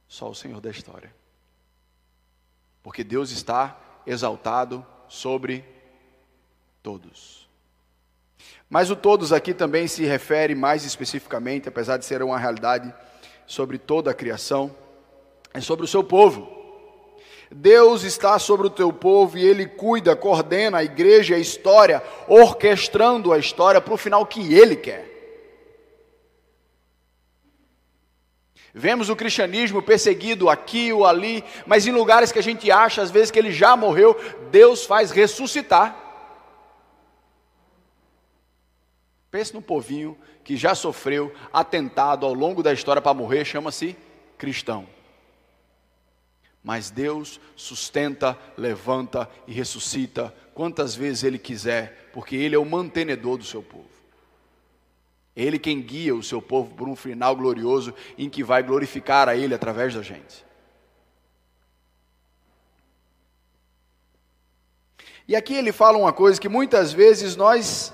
Só 0.07 0.29
o 0.29 0.35
Senhor 0.35 0.61
da 0.61 0.69
história. 0.69 1.13
Porque 2.81 3.03
Deus 3.03 3.31
está 3.31 3.77
exaltado 4.07 4.85
sobre 5.07 5.65
todos. 6.81 7.47
Mas 8.69 8.89
o 8.89 8.95
todos 8.95 9.33
aqui 9.33 9.53
também 9.53 9.87
se 9.87 10.05
refere 10.05 10.55
mais 10.55 10.85
especificamente, 10.85 11.67
apesar 11.67 11.97
de 11.97 12.05
ser 12.05 12.23
uma 12.23 12.39
realidade 12.39 12.93
sobre 13.45 13.77
toda 13.77 14.11
a 14.11 14.13
criação, 14.13 14.73
é 15.53 15.59
sobre 15.59 15.83
o 15.83 15.87
seu 15.87 16.03
povo. 16.03 16.59
Deus 17.53 18.03
está 18.03 18.39
sobre 18.39 18.67
o 18.67 18.69
teu 18.69 18.93
povo 18.93 19.37
e 19.37 19.45
Ele 19.45 19.67
cuida, 19.67 20.15
coordena 20.15 20.77
a 20.77 20.83
igreja 20.85 21.33
e 21.33 21.37
a 21.37 21.41
história, 21.41 22.01
orquestrando 22.29 23.33
a 23.33 23.37
história 23.37 23.81
para 23.81 23.93
o 23.93 23.97
final 23.97 24.25
que 24.25 24.53
Ele 24.53 24.77
quer. 24.77 25.10
Vemos 28.73 29.09
o 29.09 29.15
cristianismo 29.15 29.81
perseguido 29.81 30.49
aqui 30.49 30.93
ou 30.93 31.05
ali, 31.05 31.43
mas 31.65 31.85
em 31.85 31.91
lugares 31.91 32.31
que 32.31 32.39
a 32.39 32.43
gente 32.43 32.71
acha, 32.71 33.01
às 33.01 33.11
vezes, 33.11 33.29
que 33.29 33.37
ele 33.37 33.51
já 33.51 33.75
morreu, 33.75 34.15
Deus 34.49 34.85
faz 34.85 35.11
ressuscitar. 35.11 35.95
Pense 39.29 39.53
num 39.53 39.61
povinho 39.61 40.17
que 40.43 40.55
já 40.55 40.73
sofreu 40.73 41.33
atentado 41.51 42.25
ao 42.25 42.33
longo 42.33 42.63
da 42.63 42.71
história 42.73 43.01
para 43.01 43.13
morrer, 43.13 43.45
chama-se 43.45 43.95
cristão. 44.37 44.87
Mas 46.63 46.89
Deus 46.89 47.39
sustenta, 47.55 48.37
levanta 48.57 49.29
e 49.47 49.53
ressuscita 49.53 50.33
quantas 50.53 50.95
vezes 50.95 51.23
Ele 51.23 51.37
quiser, 51.37 52.09
porque 52.13 52.35
Ele 52.35 52.55
é 52.55 52.59
o 52.59 52.65
mantenedor 52.65 53.37
do 53.37 53.43
seu 53.43 53.61
povo. 53.61 53.90
Ele 55.41 55.59
quem 55.59 55.81
guia 55.81 56.15
o 56.15 56.23
seu 56.23 56.41
povo 56.41 56.73
por 56.75 56.87
um 56.87 56.95
final 56.95 57.35
glorioso 57.35 57.93
em 58.17 58.29
que 58.29 58.43
vai 58.43 58.61
glorificar 58.61 59.27
a 59.27 59.35
Ele 59.35 59.53
através 59.53 59.93
da 59.93 60.01
gente. 60.01 60.45
E 65.27 65.35
aqui 65.35 65.53
ele 65.53 65.71
fala 65.71 65.97
uma 65.97 66.11
coisa 66.11 66.39
que 66.39 66.49
muitas 66.49 66.91
vezes 66.91 67.35
nós 67.35 67.93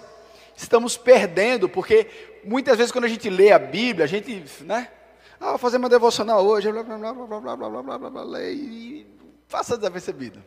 estamos 0.55 0.97
perdendo, 0.97 1.69
porque 1.69 2.07
muitas 2.43 2.77
vezes 2.77 2.91
quando 2.91 3.05
a 3.05 3.09
gente 3.09 3.29
lê 3.29 3.51
a 3.51 3.59
Bíblia, 3.59 4.05
a 4.05 4.07
gente, 4.07 4.43
né? 4.63 4.89
Ah, 5.39 5.49
vou 5.49 5.57
fazer 5.59 5.77
uma 5.77 5.89
devocional 5.89 6.43
hoje, 6.43 6.71
blá 6.71 6.81
blá 6.81 6.97
blá 6.97 7.13
blá 7.13 7.27
blá 7.27 7.39
blá 7.39 7.55
blá 7.55 7.69
blá 7.69 7.83
blá 7.83 7.97
blá, 7.99 8.09
blá, 8.09 8.25
blá 8.25 8.41
e 8.43 9.05
faça 9.47 9.77
desapercebido. 9.77 10.43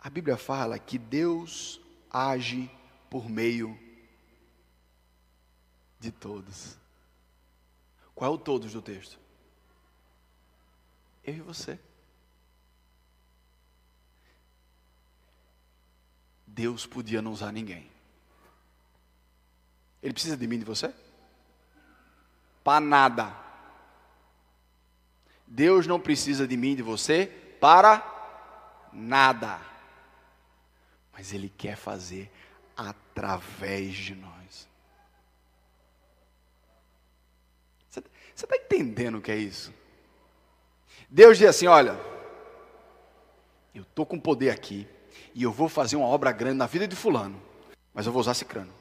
A 0.00 0.10
Bíblia 0.10 0.36
fala 0.36 0.78
que 0.78 0.98
Deus 0.98 1.80
age 2.10 2.70
por 3.08 3.28
meio 3.28 3.68
de 3.68 3.89
todos. 6.08 6.78
Qual 8.14 8.30
é 8.30 8.34
o 8.34 8.38
todos 8.38 8.72
do 8.72 8.80
texto? 8.80 9.18
Eu 11.24 11.34
e 11.34 11.40
você. 11.40 11.80
Deus 16.46 16.86
podia 16.86 17.20
não 17.20 17.32
usar 17.32 17.50
ninguém. 17.50 17.90
Ele 20.02 20.12
precisa 20.12 20.36
de 20.36 20.46
mim 20.46 20.58
de 20.58 20.64
você? 20.64 20.94
Para 22.62 22.80
nada. 22.80 23.36
Deus 25.46 25.86
não 25.86 26.00
precisa 26.00 26.46
de 26.46 26.56
mim 26.56 26.76
de 26.76 26.82
você 26.82 27.26
para 27.60 28.02
nada. 28.92 29.60
Mas 31.12 31.32
Ele 31.32 31.48
quer 31.48 31.76
fazer 31.76 32.30
através 32.76 33.94
de 33.94 34.14
nós. 34.14 34.69
Você 38.40 38.46
está 38.46 38.56
entendendo 38.56 39.18
o 39.18 39.20
que 39.20 39.30
é 39.30 39.36
isso? 39.36 39.70
Deus 41.10 41.36
diz 41.36 41.46
assim: 41.46 41.66
olha, 41.66 42.00
eu 43.74 43.82
estou 43.82 44.06
com 44.06 44.18
poder 44.18 44.48
aqui, 44.48 44.88
e 45.34 45.42
eu 45.42 45.52
vou 45.52 45.68
fazer 45.68 45.96
uma 45.96 46.06
obra 46.06 46.32
grande 46.32 46.56
na 46.56 46.66
vida 46.66 46.88
de 46.88 46.96
Fulano, 46.96 47.38
mas 47.92 48.06
eu 48.06 48.12
vou 48.12 48.20
usar 48.20 48.32
Cicrano. 48.32 48.72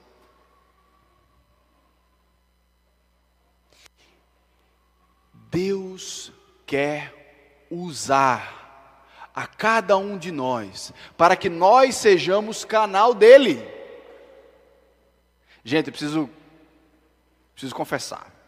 Deus 5.51 6.31
quer 6.65 7.65
usar 7.69 9.03
a 9.35 9.45
cada 9.45 9.97
um 9.97 10.17
de 10.17 10.31
nós 10.31 10.93
para 11.17 11.35
que 11.35 11.49
nós 11.49 11.95
sejamos 11.95 12.63
canal 12.63 13.13
dele. 13.13 13.61
Gente, 15.65 15.87
eu 15.87 15.91
preciso 15.91 16.29
preciso 17.53 17.75
confessar. 17.75 18.38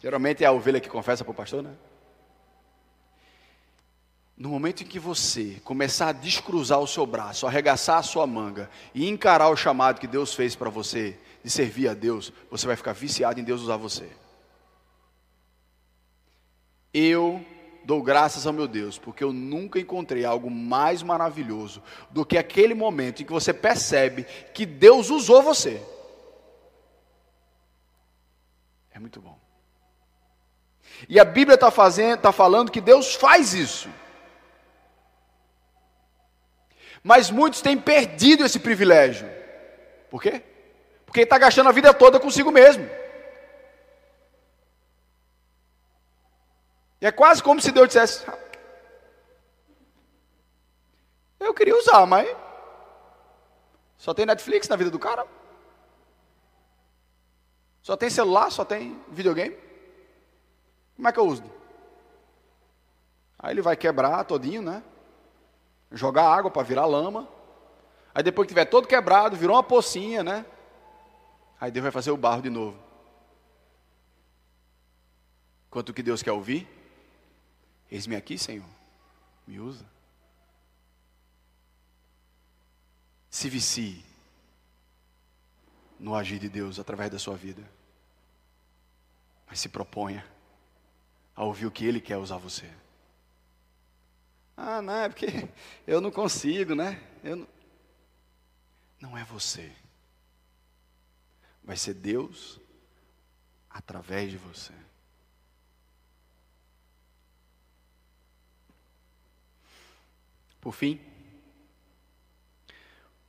Geralmente 0.00 0.44
é 0.44 0.46
a 0.46 0.52
ovelha 0.52 0.80
que 0.80 0.88
confessa 0.88 1.24
para 1.24 1.32
o 1.32 1.34
pastor, 1.34 1.62
né? 1.62 1.74
No 4.36 4.50
momento 4.50 4.84
em 4.84 4.86
que 4.86 5.00
você 5.00 5.60
começar 5.64 6.08
a 6.08 6.12
descruzar 6.12 6.78
o 6.78 6.86
seu 6.86 7.04
braço, 7.04 7.44
arregaçar 7.44 7.98
a 7.98 8.02
sua 8.04 8.24
manga 8.24 8.70
e 8.94 9.08
encarar 9.08 9.48
o 9.48 9.56
chamado 9.56 9.98
que 9.98 10.06
Deus 10.06 10.32
fez 10.32 10.54
para 10.54 10.70
você 10.70 11.18
de 11.42 11.50
servir 11.50 11.88
a 11.88 11.94
Deus, 11.94 12.32
você 12.48 12.64
vai 12.64 12.76
ficar 12.76 12.92
viciado 12.92 13.40
em 13.40 13.44
Deus 13.44 13.62
usar 13.62 13.76
você. 13.76 14.08
Eu 16.94 17.44
dou 17.84 18.00
graças 18.00 18.46
ao 18.46 18.52
meu 18.52 18.68
Deus, 18.68 18.96
porque 18.96 19.24
eu 19.24 19.32
nunca 19.32 19.80
encontrei 19.80 20.24
algo 20.24 20.48
mais 20.48 21.02
maravilhoso 21.02 21.82
do 22.10 22.24
que 22.24 22.38
aquele 22.38 22.74
momento 22.74 23.22
em 23.22 23.26
que 23.26 23.32
você 23.32 23.52
percebe 23.52 24.24
que 24.54 24.64
Deus 24.64 25.10
usou 25.10 25.42
você. 25.42 25.82
É 28.92 29.00
muito 29.00 29.20
bom. 29.20 29.47
E 31.06 31.20
a 31.20 31.24
Bíblia 31.24 31.54
está 31.54 31.70
tá 32.20 32.32
falando 32.32 32.72
que 32.72 32.80
Deus 32.80 33.14
faz 33.14 33.52
isso. 33.52 33.88
Mas 37.02 37.30
muitos 37.30 37.60
têm 37.60 37.78
perdido 37.78 38.44
esse 38.44 38.58
privilégio. 38.58 39.28
Por 40.10 40.22
quê? 40.22 40.42
Porque 41.04 41.20
está 41.20 41.38
gastando 41.38 41.68
a 41.68 41.72
vida 41.72 41.92
toda 41.92 42.18
consigo 42.18 42.50
mesmo. 42.50 42.88
E 47.00 47.06
é 47.06 47.12
quase 47.12 47.42
como 47.42 47.60
se 47.60 47.70
Deus 47.70 47.88
dissesse: 47.88 48.26
Eu 51.38 51.54
queria 51.54 51.76
usar, 51.76 52.04
mas 52.06 52.28
só 53.96 54.12
tem 54.12 54.26
Netflix 54.26 54.68
na 54.68 54.76
vida 54.76 54.90
do 54.90 54.98
cara. 54.98 55.26
Só 57.82 57.96
tem 57.96 58.10
celular, 58.10 58.50
só 58.50 58.64
tem 58.64 59.00
videogame. 59.08 59.67
Como 60.98 61.08
é 61.08 61.12
que 61.12 61.18
eu 61.18 61.26
uso? 61.26 61.44
Aí 63.38 63.54
ele 63.54 63.62
vai 63.62 63.76
quebrar 63.76 64.22
todinho, 64.24 64.60
né? 64.60 64.82
jogar 65.92 66.24
água 66.24 66.50
para 66.50 66.62
virar 66.62 66.86
lama. 66.86 67.28
Aí 68.14 68.22
depois 68.22 68.46
que 68.46 68.50
tiver 68.52 68.64
todo 68.64 68.88
quebrado, 68.88 69.36
virou 69.36 69.56
uma 69.56 69.62
pocinha, 69.62 70.22
né? 70.22 70.44
Aí 71.60 71.70
Deus 71.70 71.82
vai 71.82 71.92
fazer 71.92 72.10
o 72.10 72.16
barro 72.16 72.42
de 72.42 72.50
novo. 72.50 72.78
Quanto 75.70 75.94
que 75.94 76.02
Deus 76.02 76.22
quer 76.22 76.32
ouvir? 76.32 76.68
Eis-me 77.90 78.16
aqui, 78.16 78.36
Senhor. 78.36 78.66
Me 79.46 79.60
usa. 79.60 79.84
Se 83.30 83.48
vicie 83.48 84.04
no 85.98 86.14
agir 86.14 86.38
de 86.38 86.48
Deus 86.48 86.78
através 86.78 87.10
da 87.10 87.18
sua 87.18 87.36
vida. 87.36 87.62
Mas 89.46 89.60
se 89.60 89.68
proponha 89.68 90.24
a 91.38 91.44
ouvir 91.44 91.66
o 91.66 91.70
que 91.70 91.84
Ele 91.84 92.00
quer 92.00 92.16
usar 92.16 92.36
você. 92.36 92.68
Ah, 94.56 94.82
não, 94.82 94.92
é 94.92 95.08
porque 95.08 95.48
eu 95.86 96.00
não 96.00 96.10
consigo, 96.10 96.74
né? 96.74 97.00
Eu 97.22 97.36
não... 97.36 97.48
não 99.00 99.16
é 99.16 99.22
você. 99.22 99.72
Vai 101.62 101.76
ser 101.76 101.94
Deus 101.94 102.58
através 103.70 104.32
de 104.32 104.36
você. 104.36 104.72
Por 110.60 110.72
fim, 110.72 111.00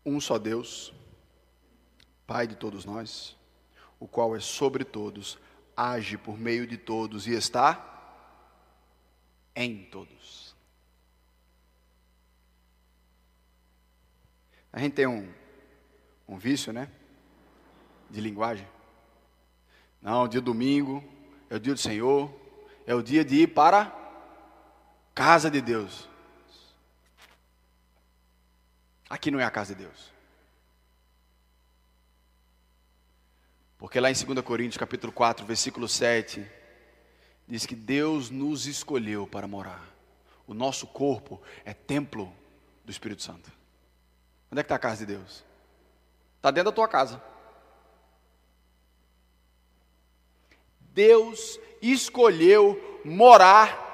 um 0.04 0.20
só 0.20 0.40
Deus, 0.40 0.92
Pai 2.26 2.48
de 2.48 2.56
todos 2.56 2.86
nós, 2.86 3.38
o 4.00 4.08
qual 4.08 4.36
é 4.36 4.40
sobre 4.40 4.84
todos, 4.84 5.38
age 5.78 6.18
por 6.18 6.40
meio 6.40 6.66
de 6.66 6.76
todos 6.76 7.28
e 7.28 7.34
está 7.34 7.90
em 9.64 9.84
todos. 9.84 10.56
A 14.72 14.80
gente 14.80 14.94
tem 14.94 15.06
um, 15.06 15.30
um 16.28 16.38
vício, 16.38 16.72
né? 16.72 16.90
De 18.10 18.22
linguagem. 18.22 18.66
Não, 20.02 20.28
dia 20.28 20.40
domingo 20.40 21.04
é 21.50 21.58
o 21.58 21.60
dia 21.60 21.74
do 21.74 21.80
Senhor, 21.80 22.34
é 22.88 22.96
o 22.96 23.04
dia 23.04 23.26
de 23.26 23.42
ir 23.42 23.48
para 23.48 23.82
a 23.82 23.92
casa 25.14 25.52
de 25.52 25.60
Deus. 25.60 26.08
Aqui 29.10 29.30
não 29.30 29.40
é 29.40 29.44
a 29.44 29.52
casa 29.52 29.76
de 29.76 29.84
Deus. 29.84 30.14
Porque 33.78 34.00
lá 34.00 34.10
em 34.10 34.14
2 34.14 34.42
Coríntios 34.42 34.78
capítulo 34.78 35.12
4, 35.12 35.46
versículo 35.46 35.88
7, 35.88 36.59
diz 37.50 37.66
que 37.66 37.76
Deus 37.76 38.30
nos 38.30 38.68
escolheu 38.68 39.26
para 39.26 39.48
morar. 39.48 39.84
O 40.46 40.54
nosso 40.54 40.86
corpo 40.86 41.42
é 41.66 41.74
templo 41.74 42.32
do 42.86 42.92
Espírito 42.92 43.24
Santo. 43.24 43.52
Onde 44.52 44.62
é 44.62 44.64
que 44.64 44.68
está 44.68 44.76
a 44.76 44.80
casa 44.80 45.06
de 45.06 45.14
Deus? 45.18 45.44
Está 46.38 46.52
dentro 46.52 46.72
da 46.72 46.76
tua 46.76 46.88
casa. 46.88 47.22
Deus 50.94 51.60
escolheu 51.82 53.02
morar 53.04 53.88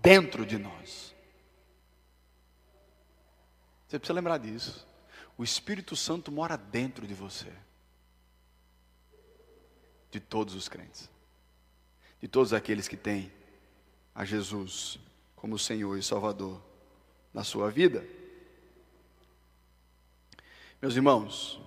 dentro 0.00 0.46
de 0.46 0.58
nós. 0.58 1.14
Você 3.88 3.98
precisa 3.98 4.14
lembrar 4.14 4.38
disso. 4.38 4.86
O 5.36 5.42
Espírito 5.42 5.96
Santo 5.96 6.30
mora 6.30 6.56
dentro 6.56 7.06
de 7.06 7.14
você. 7.14 7.52
De 10.10 10.20
todos 10.20 10.54
os 10.54 10.68
crentes. 10.68 11.11
De 12.22 12.28
todos 12.28 12.54
aqueles 12.54 12.88
que 12.88 12.96
têm 12.96 13.30
a 14.14 14.24
Jesus 14.24 14.98
como 15.36 15.58
Senhor 15.58 15.98
e 15.98 16.02
Salvador 16.02 16.62
na 17.34 17.44
sua 17.44 17.70
vida. 17.70 18.06
Meus 20.80 20.94
irmãos, 20.94 21.60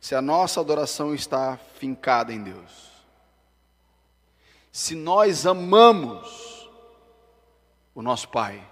se 0.00 0.14
a 0.14 0.22
nossa 0.22 0.60
adoração 0.60 1.14
está 1.14 1.56
fincada 1.56 2.32
em 2.32 2.42
Deus, 2.42 2.90
se 4.72 4.94
nós 4.94 5.46
amamos 5.46 6.68
o 7.94 8.02
nosso 8.02 8.28
Pai, 8.28 8.66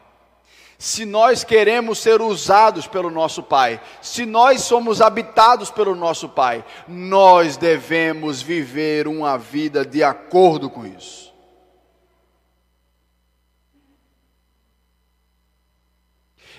se 0.82 1.04
nós 1.04 1.44
queremos 1.44 2.00
ser 2.00 2.20
usados 2.20 2.88
pelo 2.88 3.08
nosso 3.08 3.40
Pai, 3.40 3.80
se 4.00 4.26
nós 4.26 4.62
somos 4.62 5.00
habitados 5.00 5.70
pelo 5.70 5.94
nosso 5.94 6.28
Pai, 6.28 6.64
nós 6.88 7.56
devemos 7.56 8.42
viver 8.42 9.06
uma 9.06 9.38
vida 9.38 9.86
de 9.86 10.02
acordo 10.02 10.68
com 10.68 10.84
isso. 10.84 11.32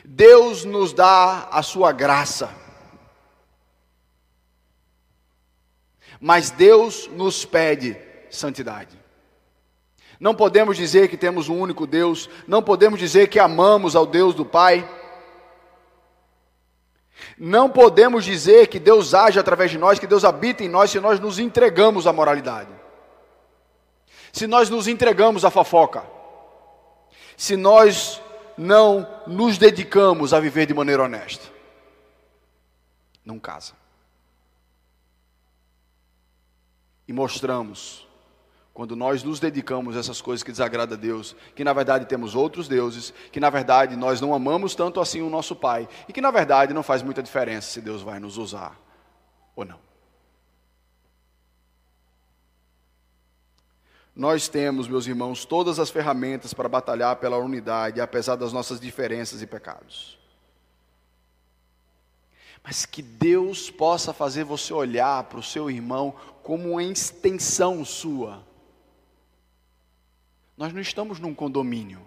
Deus 0.06 0.64
nos 0.64 0.94
dá 0.94 1.50
a 1.52 1.62
sua 1.62 1.92
graça. 1.92 2.64
mas 6.26 6.50
Deus 6.50 7.10
nos 7.10 7.44
pede 7.44 7.98
santidade. 8.30 9.03
Não 10.24 10.34
podemos 10.34 10.78
dizer 10.78 11.10
que 11.10 11.18
temos 11.18 11.50
um 11.50 11.60
único 11.60 11.86
Deus, 11.86 12.30
não 12.48 12.64
podemos 12.64 12.98
dizer 12.98 13.28
que 13.28 13.40
amamos 13.40 13.94
ao 13.94 14.06
Deus 14.06 14.34
do 14.34 14.46
Pai. 14.46 14.90
Não 17.38 17.70
podemos 17.70 18.24
dizer 18.24 18.68
que 18.68 18.80
Deus 18.80 19.14
age 19.14 19.38
através 19.38 19.70
de 19.70 19.78
nós, 19.78 20.00
que 20.00 20.08
Deus 20.08 20.24
habita 20.24 20.64
em 20.64 20.70
nós, 20.70 20.92
se 20.92 21.00
nós 21.02 21.20
nos 21.20 21.40
entregamos 21.40 22.08
à 22.08 22.14
moralidade, 22.14 22.70
se 24.32 24.48
nós 24.48 24.70
nos 24.70 24.88
entregamos 24.88 25.44
à 25.44 25.50
fofoca, 25.52 26.06
se 27.36 27.58
nós 27.58 28.22
não 28.58 29.06
nos 29.28 29.58
dedicamos 29.58 30.34
a 30.34 30.40
viver 30.40 30.66
de 30.66 30.74
maneira 30.74 31.04
honesta. 31.04 31.52
Não 33.26 33.38
casa. 33.38 33.74
e 37.08 37.12
mostramos, 37.12 38.08
quando 38.74 38.96
nós 38.96 39.24
nos 39.24 39.40
dedicamos 39.40 39.96
a 39.96 40.00
essas 40.00 40.20
coisas 40.20 40.42
que 40.42 40.52
desagradam 40.52 40.98
a 40.98 41.00
Deus, 41.00 41.36
que 41.56 41.64
na 41.64 41.74
verdade 41.74 42.06
temos 42.06 42.34
outros 42.34 42.68
deuses, 42.68 43.14
que 43.32 43.40
na 43.40 43.50
verdade 43.50 43.96
nós 43.96 44.20
não 44.20 44.34
amamos 44.34 44.74
tanto 44.74 45.00
assim 45.00 45.22
o 45.22 45.30
nosso 45.30 45.56
Pai, 45.56 45.88
e 46.08 46.14
que 46.14 46.22
na 46.22 46.32
verdade 46.32 46.74
não 46.74 46.82
faz 46.82 47.04
muita 47.04 47.22
diferença 47.22 47.70
se 47.70 47.82
Deus 47.82 48.02
vai 48.02 48.20
nos 48.20 48.38
usar 48.38 48.80
ou 49.56 49.64
não. 49.64 49.80
Nós 54.16 54.48
temos, 54.48 54.88
meus 54.88 55.08
irmãos, 55.08 55.44
todas 55.44 55.80
as 55.80 55.90
ferramentas 55.90 56.54
para 56.54 56.70
batalhar 56.70 57.16
pela 57.16 57.38
unidade, 57.38 58.00
apesar 58.00 58.36
das 58.36 58.54
nossas 58.54 58.80
diferenças 58.80 59.42
e 59.42 59.48
pecados 59.48 60.20
mas 62.64 62.86
que 62.86 63.02
Deus 63.02 63.70
possa 63.70 64.14
fazer 64.14 64.46
você 64.46 64.74
olhar 64.74 65.26
para 65.26 65.40
o 65.40 65.44
seu 65.44 65.70
irmão 65.70 66.16
como 66.42 66.72
uma 66.72 66.84
extensão 66.84 67.84
sua. 67.84 68.42
Nós 70.58 70.72
não 70.72 70.82
estamos 70.82 71.20
num 71.20 71.34
condomínio, 71.34 72.02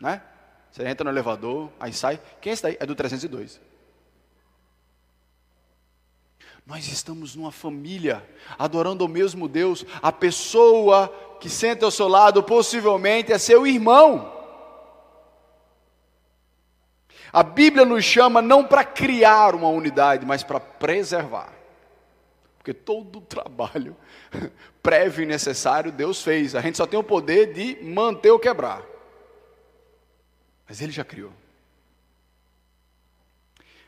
né? 0.00 0.22
Você 0.70 0.86
entra 0.86 1.04
no 1.04 1.10
elevador, 1.10 1.70
aí 1.80 1.92
sai. 1.92 2.20
Quem 2.40 2.50
é 2.50 2.52
esse 2.52 2.62
daí? 2.62 2.76
É 2.78 2.84
do 2.84 2.94
302. 2.94 3.60
Nós 6.66 6.86
estamos 6.88 7.34
numa 7.34 7.52
família, 7.52 8.28
adorando 8.58 9.04
o 9.04 9.08
mesmo 9.08 9.48
Deus. 9.48 9.86
A 10.02 10.12
pessoa 10.12 11.08
que 11.40 11.48
senta 11.48 11.84
ao 11.84 11.90
seu 11.90 12.08
lado 12.08 12.42
possivelmente 12.42 13.32
é 13.32 13.38
seu 13.38 13.66
irmão. 13.66 14.34
A 17.32 17.42
Bíblia 17.42 17.84
nos 17.84 18.04
chama 18.04 18.42
não 18.42 18.64
para 18.64 18.84
criar 18.84 19.54
uma 19.54 19.68
unidade, 19.68 20.26
mas 20.26 20.42
para 20.42 20.60
preservar. 20.60 21.55
Porque 22.66 22.74
todo 22.74 23.20
o 23.20 23.22
trabalho 23.22 23.96
prévio 24.82 25.22
e 25.22 25.26
necessário 25.26 25.92
Deus 25.92 26.20
fez. 26.20 26.52
A 26.56 26.60
gente 26.60 26.76
só 26.76 26.84
tem 26.84 26.98
o 26.98 27.04
poder 27.04 27.52
de 27.52 27.80
manter 27.80 28.32
ou 28.32 28.40
quebrar. 28.40 28.84
Mas 30.68 30.80
Ele 30.80 30.90
já 30.90 31.04
criou. 31.04 31.32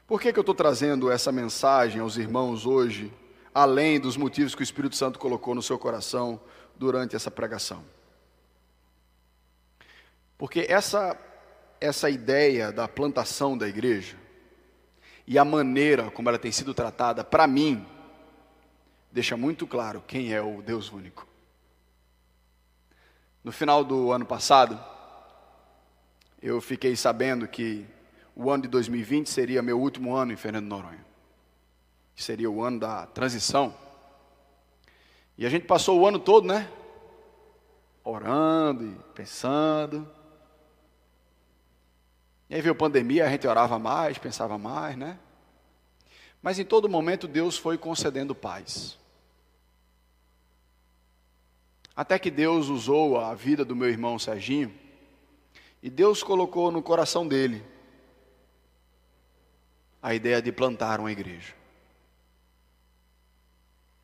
Por 0.06 0.20
que, 0.20 0.32
que 0.32 0.38
eu 0.38 0.42
estou 0.42 0.54
trazendo 0.54 1.10
essa 1.10 1.32
mensagem 1.32 2.00
aos 2.00 2.16
irmãos 2.16 2.66
hoje, 2.66 3.12
além 3.52 3.98
dos 3.98 4.16
motivos 4.16 4.54
que 4.54 4.62
o 4.62 4.62
Espírito 4.62 4.94
Santo 4.94 5.18
colocou 5.18 5.56
no 5.56 5.62
seu 5.62 5.76
coração 5.76 6.40
durante 6.76 7.16
essa 7.16 7.32
pregação? 7.32 7.84
Porque 10.38 10.66
essa 10.68 11.18
essa 11.80 12.08
ideia 12.08 12.70
da 12.70 12.86
plantação 12.86 13.58
da 13.58 13.68
igreja 13.68 14.16
e 15.26 15.36
a 15.36 15.44
maneira 15.44 16.12
como 16.12 16.28
ela 16.28 16.38
tem 16.38 16.50
sido 16.50 16.74
tratada, 16.74 17.22
para 17.22 17.46
mim, 17.46 17.86
deixa 19.10 19.36
muito 19.36 19.66
claro 19.66 20.02
quem 20.06 20.32
é 20.32 20.40
o 20.40 20.62
Deus 20.62 20.92
único. 20.92 21.26
No 23.42 23.52
final 23.52 23.84
do 23.84 24.12
ano 24.12 24.26
passado, 24.26 24.78
eu 26.42 26.60
fiquei 26.60 26.94
sabendo 26.94 27.48
que 27.48 27.86
o 28.34 28.50
ano 28.50 28.64
de 28.64 28.68
2020 28.68 29.28
seria 29.28 29.62
meu 29.62 29.80
último 29.80 30.14
ano 30.14 30.32
em 30.32 30.36
Fernando 30.36 30.66
Noronha. 30.66 31.04
Seria 32.14 32.50
o 32.50 32.62
ano 32.62 32.80
da 32.80 33.06
transição. 33.06 33.74
E 35.36 35.46
a 35.46 35.48
gente 35.48 35.66
passou 35.66 36.00
o 36.00 36.06
ano 36.06 36.18
todo, 36.18 36.46
né? 36.46 36.68
Orando 38.02 38.84
e 38.84 38.96
pensando. 39.14 40.08
E 42.50 42.54
aí 42.54 42.60
veio 42.60 42.72
a 42.72 42.78
pandemia, 42.78 43.26
a 43.26 43.28
gente 43.28 43.46
orava 43.46 43.78
mais, 43.78 44.18
pensava 44.18 44.58
mais, 44.58 44.96
né? 44.96 45.18
Mas 46.42 46.58
em 46.58 46.64
todo 46.64 46.88
momento 46.88 47.26
Deus 47.26 47.58
foi 47.58 47.76
concedendo 47.76 48.34
paz. 48.34 48.98
Até 51.94 52.18
que 52.18 52.30
Deus 52.30 52.68
usou 52.68 53.18
a 53.18 53.34
vida 53.34 53.64
do 53.64 53.74
meu 53.74 53.88
irmão 53.88 54.18
Serginho, 54.18 54.72
e 55.82 55.90
Deus 55.90 56.22
colocou 56.22 56.70
no 56.70 56.82
coração 56.82 57.26
dele 57.26 57.64
a 60.02 60.14
ideia 60.14 60.40
de 60.40 60.52
plantar 60.52 61.00
uma 61.00 61.10
igreja. 61.10 61.54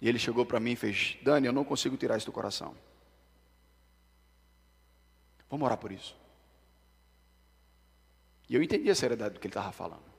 E 0.01 0.09
ele 0.09 0.18
chegou 0.18 0.45
para 0.45 0.61
mim 0.61 0.72
e 0.72 0.76
fez: 0.76 1.16
Dani, 1.22 1.47
eu 1.47 1.53
não 1.53 1.64
consigo 1.64 1.97
tirar 1.97 2.16
isso 2.16 2.26
do 2.26 2.32
coração. 2.32 2.76
Vamos 5.49 5.64
orar 5.64 5.78
por 5.78 5.93
isso. 5.93 6.16
E 8.49 8.55
eu 8.55 8.62
entendi 8.62 8.91
a 8.91 8.95
seriedade 8.95 9.35
do 9.35 9.41
que 9.41 9.47
ele 9.47 9.53
estava 9.53 9.72
falando. 9.72 10.13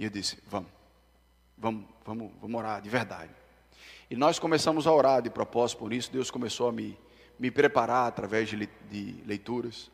E 0.00 0.04
eu 0.04 0.08
disse: 0.08 0.38
vamos, 0.46 0.70
vamos, 1.58 1.84
vamos, 2.06 2.32
vamos 2.40 2.58
orar 2.58 2.80
de 2.80 2.88
verdade. 2.88 3.30
E 4.10 4.16
nós 4.16 4.38
começamos 4.38 4.86
a 4.86 4.92
orar 4.92 5.20
de 5.20 5.28
propósito 5.28 5.78
por 5.78 5.92
isso. 5.92 6.10
Deus 6.10 6.30
começou 6.30 6.70
a 6.70 6.72
me, 6.72 6.98
me 7.38 7.50
preparar 7.50 8.08
através 8.08 8.48
de, 8.48 8.66
de 8.90 9.22
leituras. 9.26 9.90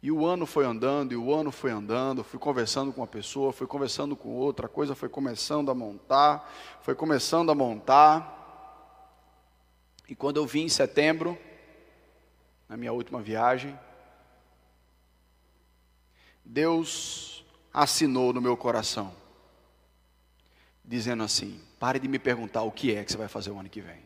E 0.00 0.12
o 0.12 0.24
ano 0.24 0.46
foi 0.46 0.64
andando, 0.64 1.12
e 1.12 1.16
o 1.16 1.34
ano 1.34 1.50
foi 1.50 1.72
andando, 1.72 2.22
fui 2.22 2.38
conversando 2.38 2.92
com 2.92 3.00
uma 3.00 3.06
pessoa, 3.08 3.52
fui 3.52 3.66
conversando 3.66 4.14
com 4.14 4.36
outra, 4.36 4.66
a 4.66 4.68
coisa 4.68 4.94
foi 4.94 5.08
começando 5.08 5.68
a 5.68 5.74
montar, 5.74 6.48
foi 6.80 6.94
começando 6.94 7.50
a 7.50 7.56
montar. 7.56 8.38
E 10.08 10.14
quando 10.14 10.36
eu 10.36 10.46
vim 10.46 10.62
em 10.62 10.68
setembro, 10.68 11.36
na 12.68 12.76
minha 12.76 12.92
última 12.92 13.20
viagem, 13.20 13.76
Deus 16.44 17.31
assinou 17.72 18.32
no 18.32 18.40
meu 18.40 18.56
coração, 18.56 19.14
dizendo 20.84 21.22
assim: 21.22 21.60
pare 21.78 21.98
de 21.98 22.08
me 22.08 22.18
perguntar 22.18 22.62
o 22.62 22.72
que 22.72 22.94
é 22.94 23.04
que 23.04 23.12
você 23.12 23.18
vai 23.18 23.28
fazer 23.28 23.50
o 23.50 23.58
ano 23.58 23.68
que 23.68 23.80
vem. 23.80 24.02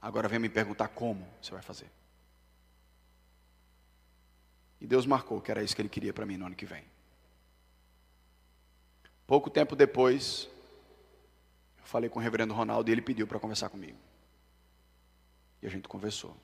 Agora 0.00 0.28
vem 0.28 0.38
me 0.38 0.48
perguntar 0.48 0.88
como 0.88 1.26
você 1.40 1.50
vai 1.50 1.62
fazer. 1.62 1.90
E 4.80 4.86
Deus 4.86 5.06
marcou 5.06 5.40
que 5.40 5.50
era 5.50 5.62
isso 5.62 5.74
que 5.74 5.82
Ele 5.82 5.88
queria 5.88 6.12
para 6.12 6.24
mim 6.26 6.36
no 6.36 6.46
ano 6.46 6.54
que 6.54 6.66
vem. 6.66 6.84
Pouco 9.26 9.50
tempo 9.50 9.74
depois, 9.74 10.48
eu 11.78 11.84
falei 11.84 12.08
com 12.08 12.18
o 12.18 12.22
reverendo 12.22 12.54
Ronaldo 12.54 12.88
e 12.88 12.92
ele 12.92 13.02
pediu 13.02 13.26
para 13.26 13.38
conversar 13.38 13.68
comigo. 13.68 13.98
E 15.60 15.66
a 15.66 15.70
gente 15.70 15.86
conversou. 15.86 16.34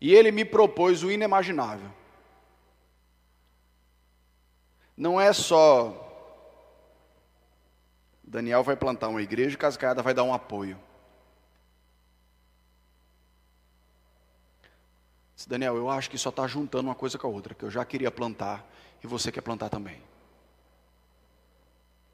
E 0.00 0.14
ele 0.14 0.30
me 0.30 0.44
propôs 0.44 1.02
o 1.02 1.10
inimaginável 1.10 1.90
não 5.00 5.18
é 5.18 5.32
só 5.32 5.96
Daniel 8.22 8.62
vai 8.62 8.76
plantar 8.76 9.08
uma 9.08 9.22
igreja 9.22 9.54
e 9.54 9.58
Casa 9.58 9.78
Caiada 9.78 10.02
vai 10.02 10.12
dar 10.12 10.24
um 10.24 10.34
apoio. 10.34 10.78
Daniel, 15.46 15.74
eu 15.74 15.88
acho 15.88 16.10
que 16.10 16.18
só 16.18 16.28
está 16.28 16.46
juntando 16.46 16.90
uma 16.90 16.94
coisa 16.94 17.16
com 17.16 17.26
a 17.26 17.30
outra, 17.30 17.54
que 17.54 17.64
eu 17.64 17.70
já 17.70 17.82
queria 17.82 18.10
plantar 18.10 18.62
e 19.02 19.06
você 19.06 19.32
quer 19.32 19.40
plantar 19.40 19.70
também. 19.70 20.02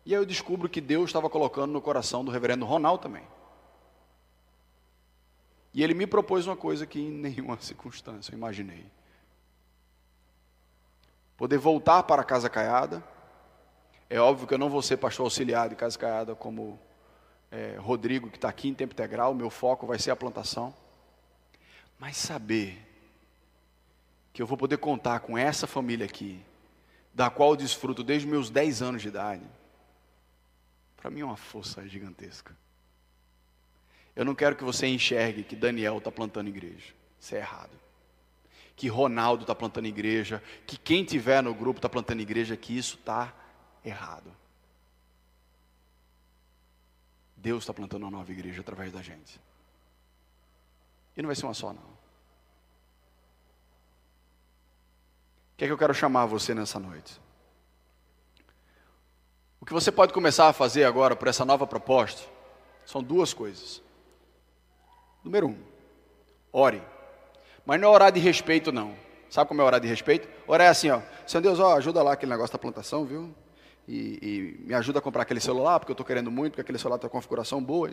E 0.04 0.14
aí 0.14 0.20
eu 0.20 0.24
descubro 0.24 0.68
que 0.68 0.80
Deus 0.80 1.06
estava 1.10 1.28
colocando 1.28 1.72
no 1.72 1.82
coração 1.82 2.24
do 2.24 2.30
reverendo 2.30 2.64
Ronaldo 2.64 3.02
também. 3.02 3.24
E 5.74 5.82
ele 5.82 5.92
me 5.92 6.06
propôs 6.06 6.46
uma 6.46 6.56
coisa 6.56 6.86
que 6.86 7.00
em 7.00 7.10
nenhuma 7.10 7.58
circunstância 7.60 8.32
eu 8.32 8.38
imaginei. 8.38 8.86
Poder 11.36 11.58
voltar 11.58 12.02
para 12.04 12.22
a 12.22 12.24
Casa 12.24 12.48
Caiada. 12.48 13.02
É 14.08 14.18
óbvio 14.18 14.46
que 14.46 14.54
eu 14.54 14.58
não 14.58 14.70
vou 14.70 14.82
ser 14.82 14.96
pastor 14.96 15.24
auxiliar 15.24 15.68
de 15.68 15.76
Casa 15.76 15.98
Caiada 15.98 16.34
como 16.34 16.78
é, 17.50 17.76
Rodrigo, 17.78 18.30
que 18.30 18.36
está 18.36 18.48
aqui 18.48 18.68
em 18.68 18.74
tempo 18.74 18.92
integral. 18.92 19.34
Meu 19.34 19.50
foco 19.50 19.86
vai 19.86 19.98
ser 19.98 20.10
a 20.10 20.16
plantação. 20.16 20.74
Mas 21.98 22.16
saber 22.16 22.82
que 24.32 24.40
eu 24.40 24.46
vou 24.46 24.56
poder 24.56 24.78
contar 24.78 25.20
com 25.20 25.36
essa 25.36 25.66
família 25.66 26.06
aqui, 26.06 26.40
da 27.12 27.30
qual 27.30 27.50
eu 27.50 27.56
desfruto 27.56 28.02
desde 28.04 28.28
meus 28.28 28.50
10 28.50 28.82
anos 28.82 29.02
de 29.02 29.08
idade 29.08 29.46
para 31.06 31.10
mim 31.12 31.20
é 31.20 31.24
uma 31.24 31.36
força 31.36 31.86
gigantesca. 31.86 32.52
Eu 34.16 34.24
não 34.24 34.34
quero 34.34 34.56
que 34.56 34.64
você 34.64 34.88
enxergue 34.88 35.44
que 35.44 35.54
Daniel 35.54 35.98
está 35.98 36.10
plantando 36.10 36.48
igreja. 36.48 36.92
Isso 37.20 37.32
é 37.36 37.38
errado. 37.38 37.70
Que 38.76 38.88
Ronaldo 38.88 39.42
está 39.42 39.54
plantando 39.54 39.86
igreja, 39.86 40.42
que 40.66 40.76
quem 40.76 41.04
tiver 41.04 41.42
no 41.42 41.54
grupo 41.54 41.78
está 41.78 41.88
plantando 41.88 42.20
igreja, 42.20 42.56
que 42.56 42.76
isso 42.76 42.96
está 42.96 43.34
errado. 43.84 44.30
Deus 47.36 47.62
está 47.62 47.72
plantando 47.72 48.02
uma 48.02 48.10
nova 48.10 48.30
igreja 48.30 48.60
através 48.60 48.92
da 48.92 49.00
gente. 49.02 49.40
E 51.16 51.22
não 51.22 51.28
vai 51.28 51.36
ser 51.36 51.46
uma 51.46 51.54
só, 51.54 51.72
não. 51.72 51.96
O 55.56 55.56
que 55.56 55.64
é 55.64 55.66
que 55.66 55.72
eu 55.72 55.78
quero 55.78 55.94
chamar 55.94 56.26
você 56.26 56.54
nessa 56.54 56.78
noite? 56.78 57.18
O 59.58 59.64
que 59.64 59.72
você 59.72 59.90
pode 59.90 60.12
começar 60.12 60.48
a 60.48 60.52
fazer 60.52 60.84
agora 60.84 61.16
por 61.16 61.28
essa 61.28 61.44
nova 61.44 61.66
proposta 61.66 62.28
são 62.84 63.02
duas 63.02 63.32
coisas. 63.32 63.82
Número 65.24 65.48
um, 65.48 65.64
ore. 66.52 66.82
Mas 67.66 67.80
não 67.80 67.88
é 67.88 67.90
orar 67.90 68.12
de 68.12 68.20
respeito, 68.20 68.72
não. 68.72 68.94
Sabe 69.28 69.48
como 69.48 69.60
é 69.60 69.64
orar 69.64 69.80
de 69.80 69.88
respeito? 69.88 70.28
Orar 70.46 70.68
é 70.68 70.70
assim, 70.70 70.88
ó. 70.88 71.02
Senhor 71.26 71.42
Deus, 71.42 71.58
ó, 71.58 71.76
ajuda 71.76 72.02
lá 72.02 72.12
aquele 72.12 72.30
negócio 72.30 72.52
da 72.52 72.58
plantação, 72.58 73.04
viu? 73.04 73.34
E, 73.86 74.18
e 74.22 74.66
me 74.66 74.72
ajuda 74.74 75.00
a 75.00 75.02
comprar 75.02 75.22
aquele 75.22 75.40
celular, 75.40 75.78
porque 75.78 75.90
eu 75.90 75.94
estou 75.94 76.06
querendo 76.06 76.30
muito, 76.30 76.52
porque 76.52 76.62
aquele 76.62 76.78
celular 76.78 76.98
tem 76.98 77.06
uma 77.06 77.10
configuração 77.10 77.62
boa. 77.62 77.92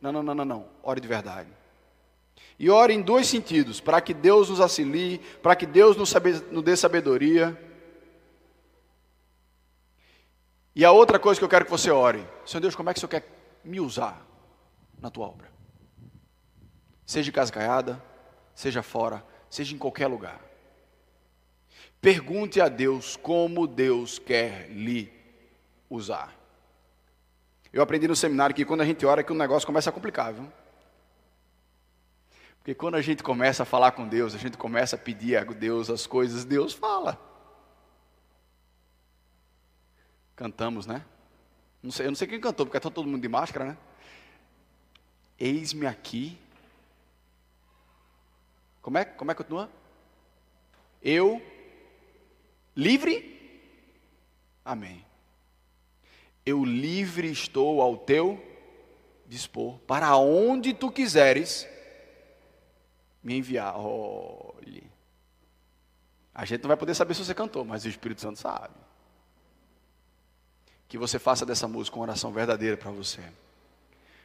Não, 0.00 0.10
não, 0.10 0.22
não, 0.22 0.34
não, 0.34 0.44
não. 0.44 0.66
Ore 0.82 1.00
de 1.00 1.06
verdade. 1.06 1.50
E 2.58 2.70
ore 2.70 2.94
em 2.94 3.02
dois 3.02 3.26
sentidos: 3.26 3.80
para 3.80 4.00
que 4.00 4.14
Deus 4.14 4.48
nos 4.48 4.60
auxilie, 4.60 5.18
para 5.42 5.54
que 5.54 5.66
Deus 5.66 5.96
nos, 5.96 6.12
nos 6.50 6.64
dê 6.64 6.74
sabedoria 6.74 7.56
e 10.74 10.84
a 10.84 10.92
outra 10.92 11.18
coisa 11.18 11.38
que 11.38 11.44
eu 11.44 11.48
quero 11.48 11.64
que 11.64 11.70
você 11.70 11.90
ore, 11.90 12.26
Senhor 12.46 12.60
Deus, 12.60 12.76
como 12.76 12.88
é 12.88 12.94
que 12.94 12.98
o 12.98 13.00
Senhor 13.00 13.10
quer 13.10 13.24
me 13.64 13.80
usar 13.80 14.24
na 15.00 15.10
tua 15.10 15.26
obra? 15.26 15.50
Seja 17.04 17.28
em 17.28 17.32
casa 17.32 17.52
caiada, 17.52 18.02
seja 18.60 18.82
fora, 18.82 19.24
seja 19.48 19.74
em 19.74 19.78
qualquer 19.78 20.06
lugar. 20.06 20.40
Pergunte 22.00 22.60
a 22.60 22.68
Deus 22.68 23.16
como 23.16 23.66
Deus 23.66 24.18
quer 24.18 24.68
lhe 24.70 25.12
usar. 25.88 26.36
Eu 27.72 27.82
aprendi 27.82 28.06
no 28.06 28.16
seminário 28.16 28.54
que 28.54 28.64
quando 28.64 28.82
a 28.82 28.84
gente 28.84 29.04
ora 29.06 29.22
que 29.22 29.32
o 29.32 29.34
negócio 29.34 29.66
começa 29.66 29.90
a 29.90 29.92
complicar, 29.92 30.32
viu? 30.32 30.50
Porque 32.58 32.74
quando 32.74 32.96
a 32.96 33.02
gente 33.02 33.22
começa 33.22 33.62
a 33.62 33.66
falar 33.66 33.92
com 33.92 34.06
Deus, 34.06 34.34
a 34.34 34.38
gente 34.38 34.58
começa 34.58 34.96
a 34.96 34.98
pedir 34.98 35.36
a 35.36 35.44
Deus 35.44 35.88
as 35.88 36.06
coisas, 36.06 36.44
Deus 36.44 36.74
fala. 36.74 37.18
Cantamos, 40.36 40.86
né? 40.86 41.04
Não 41.82 41.90
sei, 41.90 42.06
eu 42.06 42.10
não 42.10 42.16
sei 42.16 42.28
quem 42.28 42.40
cantou, 42.40 42.66
porque 42.66 42.76
está 42.76 42.90
todo 42.90 43.08
mundo 43.08 43.22
de 43.22 43.28
máscara, 43.28 43.64
né? 43.64 43.78
Eis-me 45.38 45.86
aqui. 45.86 46.38
Como 48.80 48.98
é? 48.98 49.04
Como 49.04 49.30
é 49.30 49.34
que 49.34 49.42
continua? 49.42 49.70
Eu 51.02 51.42
livre? 52.74 53.38
Amém. 54.64 55.04
Eu 56.44 56.64
livre 56.64 57.30
estou 57.30 57.80
ao 57.80 57.96
teu 57.96 58.42
dispor, 59.26 59.78
para 59.80 60.16
onde 60.16 60.74
tu 60.74 60.90
quiseres 60.90 61.68
me 63.22 63.36
enviar. 63.36 63.74
Olhe. 63.76 64.90
A 66.34 66.44
gente 66.44 66.62
não 66.62 66.68
vai 66.68 66.76
poder 66.76 66.94
saber 66.94 67.14
se 67.14 67.24
você 67.24 67.34
cantou, 67.34 67.64
mas 67.64 67.84
o 67.84 67.88
Espírito 67.88 68.20
Santo 68.20 68.38
sabe 68.38 68.74
que 70.88 70.98
você 70.98 71.20
faça 71.20 71.46
dessa 71.46 71.68
música 71.68 71.96
uma 71.96 72.02
oração 72.02 72.32
verdadeira 72.32 72.76
para 72.76 72.90
você. 72.90 73.22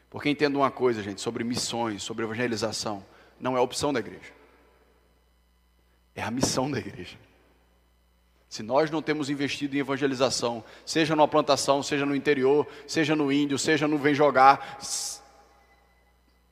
Porque 0.09 0.29
entenda 0.29 0.57
uma 0.57 0.71
coisa, 0.71 1.03
gente, 1.03 1.21
sobre 1.21 1.43
missões, 1.43 2.01
sobre 2.01 2.25
evangelização, 2.25 3.05
não 3.39 3.55
é 3.55 3.59
opção 3.59 3.93
da 3.93 3.99
igreja. 3.99 4.33
É 6.15 6.23
a 6.23 6.31
missão 6.31 6.71
da 6.71 6.79
igreja. 6.79 7.17
Se 8.47 8.63
nós 8.63 8.89
não 8.89 9.01
temos 9.01 9.29
investido 9.29 9.75
em 9.75 9.79
evangelização, 9.79 10.63
seja 10.85 11.15
numa 11.15 11.27
plantação, 11.27 11.83
seja 11.83 12.05
no 12.05 12.15
interior, 12.15 12.65
seja 12.87 13.15
no 13.15 13.31
índio, 13.31 13.59
seja 13.59 13.87
no 13.87 13.97
vem 13.97 14.13
jogar, 14.13 14.79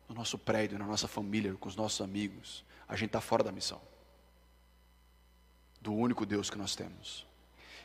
no 0.09 0.15
nosso 0.15 0.37
prédio, 0.37 0.77
na 0.77 0.85
nossa 0.85 1.07
família, 1.07 1.53
com 1.59 1.69
os 1.69 1.77
nossos 1.77 2.01
amigos, 2.01 2.65
a 2.89 2.95
gente 2.97 3.07
está 3.07 3.21
fora 3.21 3.43
da 3.43 3.51
missão. 3.53 3.81
Do 5.79 5.93
único 5.93 6.25
Deus 6.25 6.49
que 6.49 6.57
nós 6.57 6.75
temos. 6.75 7.25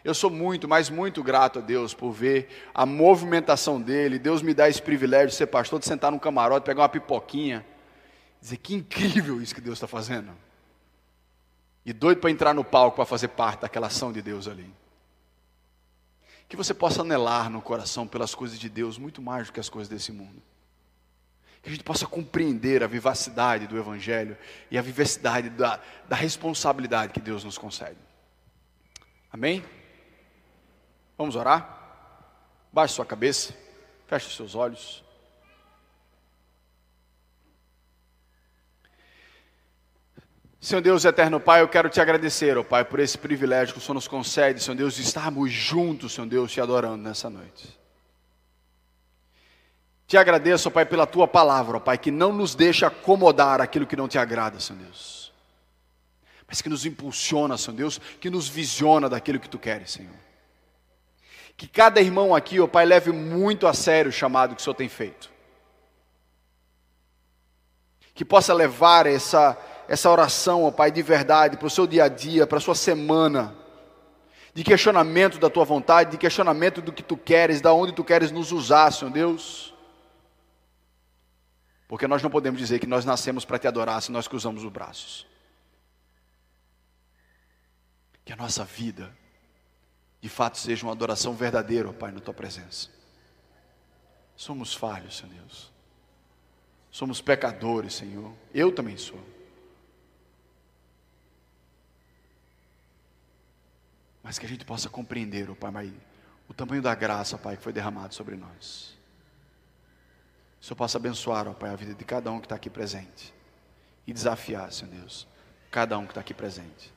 Eu 0.05 0.15
sou 0.15 0.31
muito, 0.31 0.67
mas 0.67 0.91
muito 0.91 1.23
grato 1.23 1.59
a 1.59 1.63
Deus 1.63 1.95
por 1.95 2.13
ver 2.13 2.49
a 2.75 2.87
movimentação 2.87 3.81
dele. 3.81 4.19
Deus 4.19 4.43
me 4.43 4.55
dá 4.55 4.69
esse 4.69 4.81
privilégio 4.81 5.29
de 5.29 5.35
ser 5.35 5.47
pastor, 5.47 5.79
de 5.79 5.87
sentar 5.87 6.11
num 6.11 6.19
camarote, 6.19 6.65
pegar 6.65 6.83
uma 6.83 6.89
pipoquinha, 6.89 7.65
dizer 8.41 8.57
que 8.57 8.75
incrível 8.75 9.41
isso 9.41 9.55
que 9.55 9.61
Deus 9.61 9.77
está 9.77 9.87
fazendo. 9.87 10.33
E 11.89 11.93
doido 11.95 12.21
para 12.21 12.31
entrar 12.31 12.53
no 12.53 12.63
palco 12.63 12.97
para 12.97 13.07
fazer 13.07 13.29
parte 13.29 13.63
daquela 13.63 13.87
ação 13.87 14.13
de 14.13 14.21
Deus 14.21 14.47
ali. 14.47 14.71
Que 16.47 16.55
você 16.55 16.75
possa 16.75 17.01
anelar 17.01 17.49
no 17.49 17.63
coração 17.63 18.07
pelas 18.07 18.35
coisas 18.35 18.59
de 18.59 18.69
Deus 18.69 18.99
muito 18.99 19.23
mais 19.23 19.47
do 19.47 19.55
que 19.55 19.59
as 19.59 19.71
coisas 19.71 19.89
desse 19.89 20.13
mundo. 20.13 20.43
Que 21.63 21.71
a 21.71 21.73
gente 21.73 21.83
possa 21.83 22.07
compreender 22.07 22.83
a 22.83 22.87
vivacidade 22.87 23.67
do 23.67 23.79
Evangelho 23.79 24.37
e 24.71 24.77
a 24.77 24.83
vivacidade 24.83 25.49
da, 25.49 25.81
da 26.07 26.15
responsabilidade 26.15 27.15
que 27.15 27.23
Deus 27.23 27.43
nos 27.43 27.57
concede. 27.57 27.97
Amém? 29.33 29.65
Vamos 31.17 31.37
orar? 31.37 32.69
Baixe 32.71 32.93
sua 32.93 33.07
cabeça, 33.07 33.55
feche 34.07 34.37
seus 34.37 34.55
olhos. 34.55 35.03
Senhor 40.61 40.81
Deus 40.81 41.05
eterno 41.05 41.39
Pai, 41.39 41.61
eu 41.61 41.69
quero 41.69 41.89
te 41.89 42.01
agradecer, 42.01 42.59
ó 42.59 42.65
Pai, 42.65 42.85
por 42.85 42.99
esse 42.99 43.17
privilégio 43.17 43.75
que 43.75 43.79
o 43.79 43.83
Senhor 43.83 43.95
nos 43.95 44.09
concede, 44.09 44.63
Senhor 44.63 44.77
Deus, 44.77 44.95
de 44.95 45.03
estarmos 45.03 45.53
juntos, 45.53 46.15
Senhor 46.15 46.27
Deus, 46.27 46.51
te 46.51 46.61
adorando 46.61 46.97
nessa 46.97 47.31
noite. 47.31 47.79
Te 50.07 50.17
agradeço, 50.17 50.69
ó 50.69 50.73
Pai, 50.73 50.85
pela 50.85 51.07
tua 51.07 51.29
palavra, 51.29 51.77
ó 51.77 51.81
Pai, 51.81 51.97
que 51.97 52.11
não 52.11 52.33
nos 52.33 52.57
deixa 52.57 52.89
acomodar 52.89 53.61
aquilo 53.61 53.87
que 53.87 53.95
não 53.95 54.09
te 54.09 54.19
agrada, 54.19 54.59
Senhor 54.59 54.83
Deus, 54.83 55.33
mas 56.47 56.61
que 56.61 56.69
nos 56.69 56.85
impulsiona, 56.85 57.57
Senhor 57.57 57.77
Deus, 57.77 58.01
que 58.21 58.29
nos 58.29 58.49
visiona 58.49 59.09
daquilo 59.09 59.39
que 59.39 59.49
tu 59.49 59.59
queres, 59.59 59.93
Senhor. 59.93 60.15
Que 61.57 61.69
cada 61.69 62.01
irmão 62.01 62.35
aqui, 62.35 62.59
ó 62.59 62.67
Pai, 62.67 62.85
leve 62.85 63.13
muito 63.13 63.67
a 63.67 63.75
sério 63.75 64.09
o 64.09 64.13
chamado 64.13 64.57
que 64.57 64.61
o 64.61 64.65
Senhor 64.65 64.75
tem 64.75 64.89
feito. 64.89 65.31
Que 68.15 68.25
possa 68.25 68.53
levar 68.53 69.07
essa, 69.07 69.57
essa 69.89 70.11
oração, 70.11 70.65
ó 70.65 70.71
Pai, 70.71 70.93
de 70.93 71.03
verdade, 71.03 71.57
para 71.57 71.67
o 71.67 71.71
seu 71.71 71.87
dia 71.87 72.05
a 72.05 72.09
dia, 72.09 72.47
para 72.47 72.59
a 72.59 72.61
sua 72.61 72.75
semana. 72.75 73.57
De 74.53 74.63
questionamento 74.63 75.39
da 75.39 75.49
tua 75.49 75.65
vontade, 75.65 76.11
de 76.11 76.19
questionamento 76.19 76.83
do 76.83 76.93
que 76.93 77.03
tu 77.03 77.17
queres, 77.17 77.63
da 77.63 77.73
onde 77.73 77.93
tu 77.93 78.05
queres 78.05 78.31
nos 78.31 78.53
usar, 78.53 78.93
Senhor 78.93 79.11
Deus. 79.11 79.75
Porque 81.87 82.07
nós 82.07 82.23
não 82.23 82.29
podemos 82.29 82.61
dizer 82.61 82.79
que 82.79 82.87
nós 82.87 83.07
nascemos 83.07 83.47
para 83.47 83.59
te 83.59 83.67
adorar 83.67 84.03
se 84.03 84.13
nós 84.13 84.29
cruzamos 84.29 84.63
os 84.63 84.71
braços. 84.71 85.27
Que 88.27 88.33
a 88.33 88.37
nossa 88.37 88.65
vida 88.65 89.17
de 90.21 90.29
fato 90.29 90.59
seja 90.59 90.85
uma 90.85 90.93
adoração 90.93 91.33
verdadeira, 91.33 91.89
ó 91.89 91.93
Pai, 91.93 92.13
na 92.13 92.21
tua 92.21 92.35
presença. 92.35 92.91
Somos 94.37 94.75
falhos, 94.75 95.17
Senhor 95.17 95.33
Deus. 95.33 95.73
Somos 96.91 97.23
pecadores, 97.23 97.95
Senhor. 97.95 98.33
Eu 98.53 98.71
também 98.75 98.97
sou. 98.97 99.38
Mas 104.29 104.39
que 104.39 104.45
a 104.45 104.49
gente 104.49 104.63
possa 104.63 104.91
compreender, 104.91 105.49
ó 105.51 105.55
Pai, 105.55 105.91
o 106.47 106.53
tamanho 106.53 106.83
da 106.83 106.95
graça, 106.95 107.39
Pai, 107.39 107.57
que 107.57 107.63
foi 107.63 107.73
derramado 107.73 108.15
sobre 108.15 108.37
nós. 108.37 108.95
O 110.61 110.67
Senhor 110.67 110.77
possa 110.77 110.99
abençoar, 110.99 111.49
ó 111.49 111.55
Pai, 111.55 111.71
a 111.71 111.75
vida 111.75 111.95
de 111.95 112.05
cada 112.05 112.31
um 112.31 112.39
que 112.39 112.45
está 112.45 112.55
aqui 112.55 112.69
presente. 112.69 113.33
E 114.07 114.13
desafiar, 114.13 114.71
Senhor 114.71 114.91
Deus, 114.91 115.27
cada 115.71 115.97
um 115.97 116.05
que 116.05 116.11
está 116.11 116.21
aqui 116.21 116.35
presente. 116.35 116.93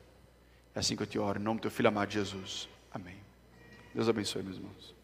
É 0.74 0.80
assim 0.80 0.94
que 0.94 1.04
eu 1.04 1.06
te 1.06 1.18
oro, 1.18 1.40
em 1.40 1.42
nome 1.42 1.58
do 1.58 1.62
teu 1.62 1.70
filho 1.70 1.88
amado 1.88 2.10
Jesus. 2.10 2.68
Amém. 2.92 3.16
Deus 3.94 4.10
abençoe, 4.10 4.42
meus 4.42 4.58
irmãos. 4.58 4.94